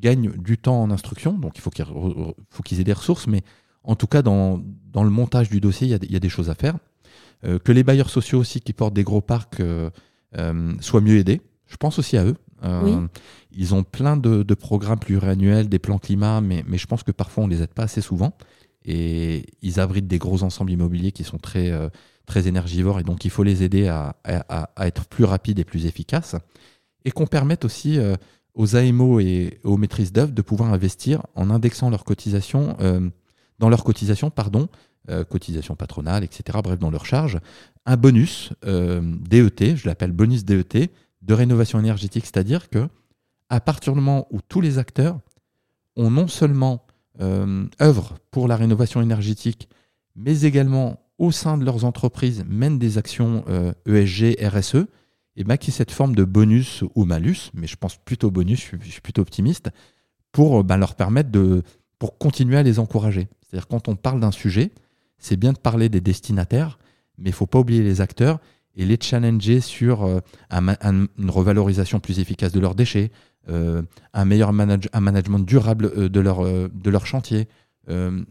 gagne 0.00 0.30
du 0.32 0.58
temps 0.58 0.82
en 0.82 0.90
instruction. 0.90 1.32
Donc, 1.32 1.56
il 1.56 1.60
faut 1.60 1.70
qu'ils 1.70 2.80
aient 2.80 2.84
des 2.84 2.92
ressources. 2.92 3.26
Mais 3.26 3.42
en 3.84 3.94
tout 3.94 4.06
cas, 4.06 4.22
dans, 4.22 4.62
le 4.94 5.10
montage 5.10 5.48
du 5.48 5.60
dossier, 5.60 5.86
il 5.86 6.12
y, 6.12 6.16
a, 6.16 6.20
des 6.20 6.28
choses 6.28 6.50
à 6.50 6.54
faire. 6.54 6.76
que 7.42 7.72
les 7.72 7.84
bailleurs 7.84 8.10
sociaux 8.10 8.40
aussi 8.40 8.60
qui 8.60 8.72
portent 8.72 8.94
des 8.94 9.04
gros 9.04 9.20
parcs 9.20 9.62
soient 10.80 11.00
mieux 11.00 11.18
aidés. 11.18 11.40
Je 11.66 11.76
pense 11.76 12.00
aussi 12.00 12.16
à 12.16 12.24
eux. 12.24 12.36
Euh, 12.64 13.06
ils 13.52 13.74
ont 13.74 13.82
plein 13.84 14.16
de, 14.16 14.42
programmes 14.54 14.98
pluriannuels, 14.98 15.68
des 15.68 15.78
plans 15.78 15.98
climat, 15.98 16.40
mais, 16.40 16.64
mais 16.66 16.78
je 16.78 16.86
pense 16.86 17.02
que 17.02 17.12
parfois 17.12 17.44
on 17.44 17.46
ne 17.46 17.54
les 17.54 17.62
aide 17.62 17.74
pas 17.74 17.84
assez 17.84 18.00
souvent. 18.00 18.32
Et 18.84 19.44
ils 19.62 19.80
abritent 19.80 20.06
des 20.06 20.18
gros 20.18 20.42
ensembles 20.42 20.70
immobiliers 20.70 21.12
qui 21.12 21.24
sont 21.24 21.38
très, 21.38 21.70
euh, 21.70 21.88
très 22.26 22.46
énergivores 22.46 23.00
et 23.00 23.02
donc 23.02 23.24
il 23.24 23.30
faut 23.30 23.42
les 23.42 23.62
aider 23.62 23.88
à, 23.88 24.16
à, 24.24 24.86
être 24.86 25.06
plus 25.06 25.24
rapides 25.24 25.58
et 25.58 25.64
plus 25.64 25.86
efficaces. 25.86 26.36
Et 27.04 27.10
qu'on 27.10 27.26
permette 27.26 27.64
aussi 27.64 27.98
euh, 27.98 28.16
aux 28.54 28.76
AMO 28.76 29.20
et 29.20 29.60
aux 29.64 29.76
maîtrises 29.76 30.12
d'œuvre 30.12 30.32
de 30.32 30.42
pouvoir 30.42 30.72
investir 30.72 31.22
en 31.34 31.50
indexant 31.50 31.90
leurs 31.90 32.04
cotisations, 32.04 32.76
dans 33.58 33.68
leurs 33.68 33.84
cotisations, 33.84 34.30
pardon, 34.30 34.68
cotisations 35.28 35.76
patronales, 35.76 36.24
etc., 36.24 36.58
bref, 36.64 36.76
dans 36.76 36.90
leurs 36.90 37.06
charges, 37.06 37.38
un 37.86 37.96
bonus 37.96 38.52
DET, 38.64 39.76
je 39.76 39.86
l'appelle 39.86 40.10
bonus 40.10 40.44
DET, 40.44 40.90
de 41.22 41.34
rénovation 41.34 41.78
énergétique, 41.78 42.26
c'est-à-dire 42.26 42.68
que 42.70 42.88
à 43.48 43.60
partir 43.60 43.94
du 43.94 44.00
moment 44.00 44.26
où 44.30 44.40
tous 44.40 44.60
les 44.60 44.78
acteurs 44.78 45.20
ont 45.96 46.10
non 46.10 46.28
seulement 46.28 46.86
euh, 47.20 47.66
pour 48.30 48.46
la 48.48 48.56
rénovation 48.56 49.02
énergétique, 49.02 49.68
mais 50.14 50.42
également 50.42 51.00
au 51.18 51.32
sein 51.32 51.58
de 51.58 51.64
leurs 51.64 51.84
entreprises 51.84 52.44
mènent 52.46 52.78
des 52.78 52.98
actions 52.98 53.44
ESG, 53.86 54.22
euh, 54.22 54.34
e 54.44 54.48
RSE, 54.48 54.86
et 55.36 55.44
bien 55.44 55.56
cette 55.60 55.90
forme 55.90 56.14
de 56.14 56.24
bonus 56.24 56.84
ou 56.94 57.04
malus, 57.04 57.50
mais 57.54 57.66
je 57.66 57.76
pense 57.76 57.96
plutôt 57.96 58.30
bonus, 58.30 58.70
je 58.80 58.90
suis, 58.90 59.00
plutôt 59.00 59.22
optimiste, 59.22 59.70
pour 60.32 60.62
ben, 60.64 60.76
leur 60.76 60.94
permettre 60.94 61.30
de 61.30 61.62
continuer 62.18 62.56
à 62.56 62.62
les 62.62 62.78
encourager. 62.78 63.28
C'est-à-dire 63.42 63.68
quand 63.68 63.88
on 63.88 63.96
parle 63.96 64.20
d'un 64.20 64.30
sujet, 64.30 64.72
c'est 65.16 65.36
bien 65.36 65.52
de 65.52 65.58
parler 65.58 65.88
des 65.88 66.00
destinataires, 66.00 66.78
mais 67.18 67.30
il 67.30 67.32
ne 67.32 67.36
faut 67.36 67.46
pas 67.46 67.58
oublier 67.58 67.82
les 67.82 68.00
acteurs 68.00 68.40
et 68.76 68.84
les 68.84 68.98
challenger 69.00 69.60
sur 69.60 70.04
euh, 70.04 70.20
une 70.50 71.30
revalorisation 71.30 72.00
plus 72.00 72.20
efficace 72.20 72.52
de 72.52 72.60
leurs 72.60 72.74
déchets, 72.74 73.10
euh, 73.48 73.82
un 74.12 74.24
meilleur 74.24 74.52
management 74.52 75.40
durable 75.40 75.90
euh, 75.96 76.08
de 76.08 76.20
leur, 76.20 76.44
de 76.44 76.90
leur 76.90 77.06
chantier, 77.06 77.48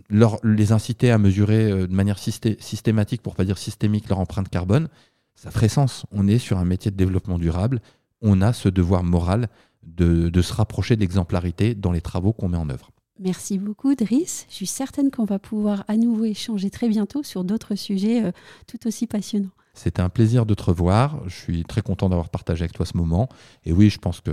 leur, 0.10 0.38
les 0.43 0.71
inciter 0.71 1.10
à 1.10 1.17
mesurer 1.17 1.88
de 1.88 1.93
manière 1.93 2.19
systématique, 2.19 3.23
pour 3.23 3.36
pas 3.36 3.43
dire 3.43 3.58
systémique, 3.58 4.08
leur 4.08 4.19
empreinte 4.19 4.50
carbone, 4.50 4.88
ça 5.34 5.50
ferait 5.50 5.67
sens. 5.67 6.06
On 6.12 6.28
est 6.28 6.38
sur 6.38 6.60
un 6.60 6.65
métier 6.65 6.91
de 6.91 6.95
développement 6.95 7.39
durable, 7.39 7.82
on 8.21 8.41
a 8.41 8.54
ce 8.54 8.69
devoir 8.69 9.04
moral 9.04 9.47
de, 9.82 10.30
de 10.30 10.41
se 10.43 10.54
rapprocher 10.54 10.95
d'exemplarité 10.95 11.73
dans 11.73 11.91
les 11.91 12.02
travaux 12.02 12.34
qu'on 12.34 12.50
met 12.50 12.58
en 12.58 12.69
œuvre. 12.69 12.91
Merci 13.19 13.58
beaucoup, 13.58 13.95
Driss. 13.95 14.45
Je 14.49 14.56
suis 14.56 14.67
certaine 14.67 15.12
qu'on 15.12 15.25
va 15.25 15.39
pouvoir 15.39 15.84
à 15.88 15.97
nouveau 15.97 16.25
échanger 16.25 16.69
très 16.69 16.88
bientôt 16.88 17.23
sur 17.23 17.43
d'autres 17.43 17.75
sujets 17.75 18.32
tout 18.67 18.88
aussi 18.88 19.08
passionnants. 19.08 19.49
C'était 19.77 20.01
un 20.01 20.10
plaisir 20.10 20.47
de 20.47 20.56
te 20.56 20.63
revoir. 20.63 21.21
Je 21.27 21.36
suis 21.36 21.63
très 21.63 21.82
content 21.82 22.10
d'avoir 22.10 22.30
partagé 22.30 22.63
avec 22.63 22.73
toi 22.73 22.86
ce 22.86 22.97
moment. 22.97 23.30
Et 23.63 23.71
oui, 23.71 23.91
je 23.91 23.99
pense 23.99 24.21
que 24.21 24.32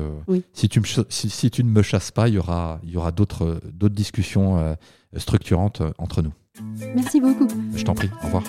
Si, 0.54 0.70
tu 0.70 0.80
si, 1.10 1.50
tu 1.50 1.62
ne 1.62 1.68
me 1.68 1.82
chasses 1.82 2.10
pas, 2.10 2.28
il 2.28 2.34
y 2.34 2.38
aura, 2.38 2.80
il 2.82 2.90
y 2.90 2.96
aura 2.96 3.12
d'autres 3.12 3.60
discussions 3.90 4.58
euh, 4.58 4.74
structurantes 5.18 5.82
euh, 5.82 5.92
entre 5.98 6.22
nous. 6.22 6.32
Merci 6.94 7.20
beaucoup. 7.20 7.46
Je 7.74 7.84
t'en 7.84 7.94
prie. 7.94 8.08
Au 8.22 8.26
revoir. 8.26 8.44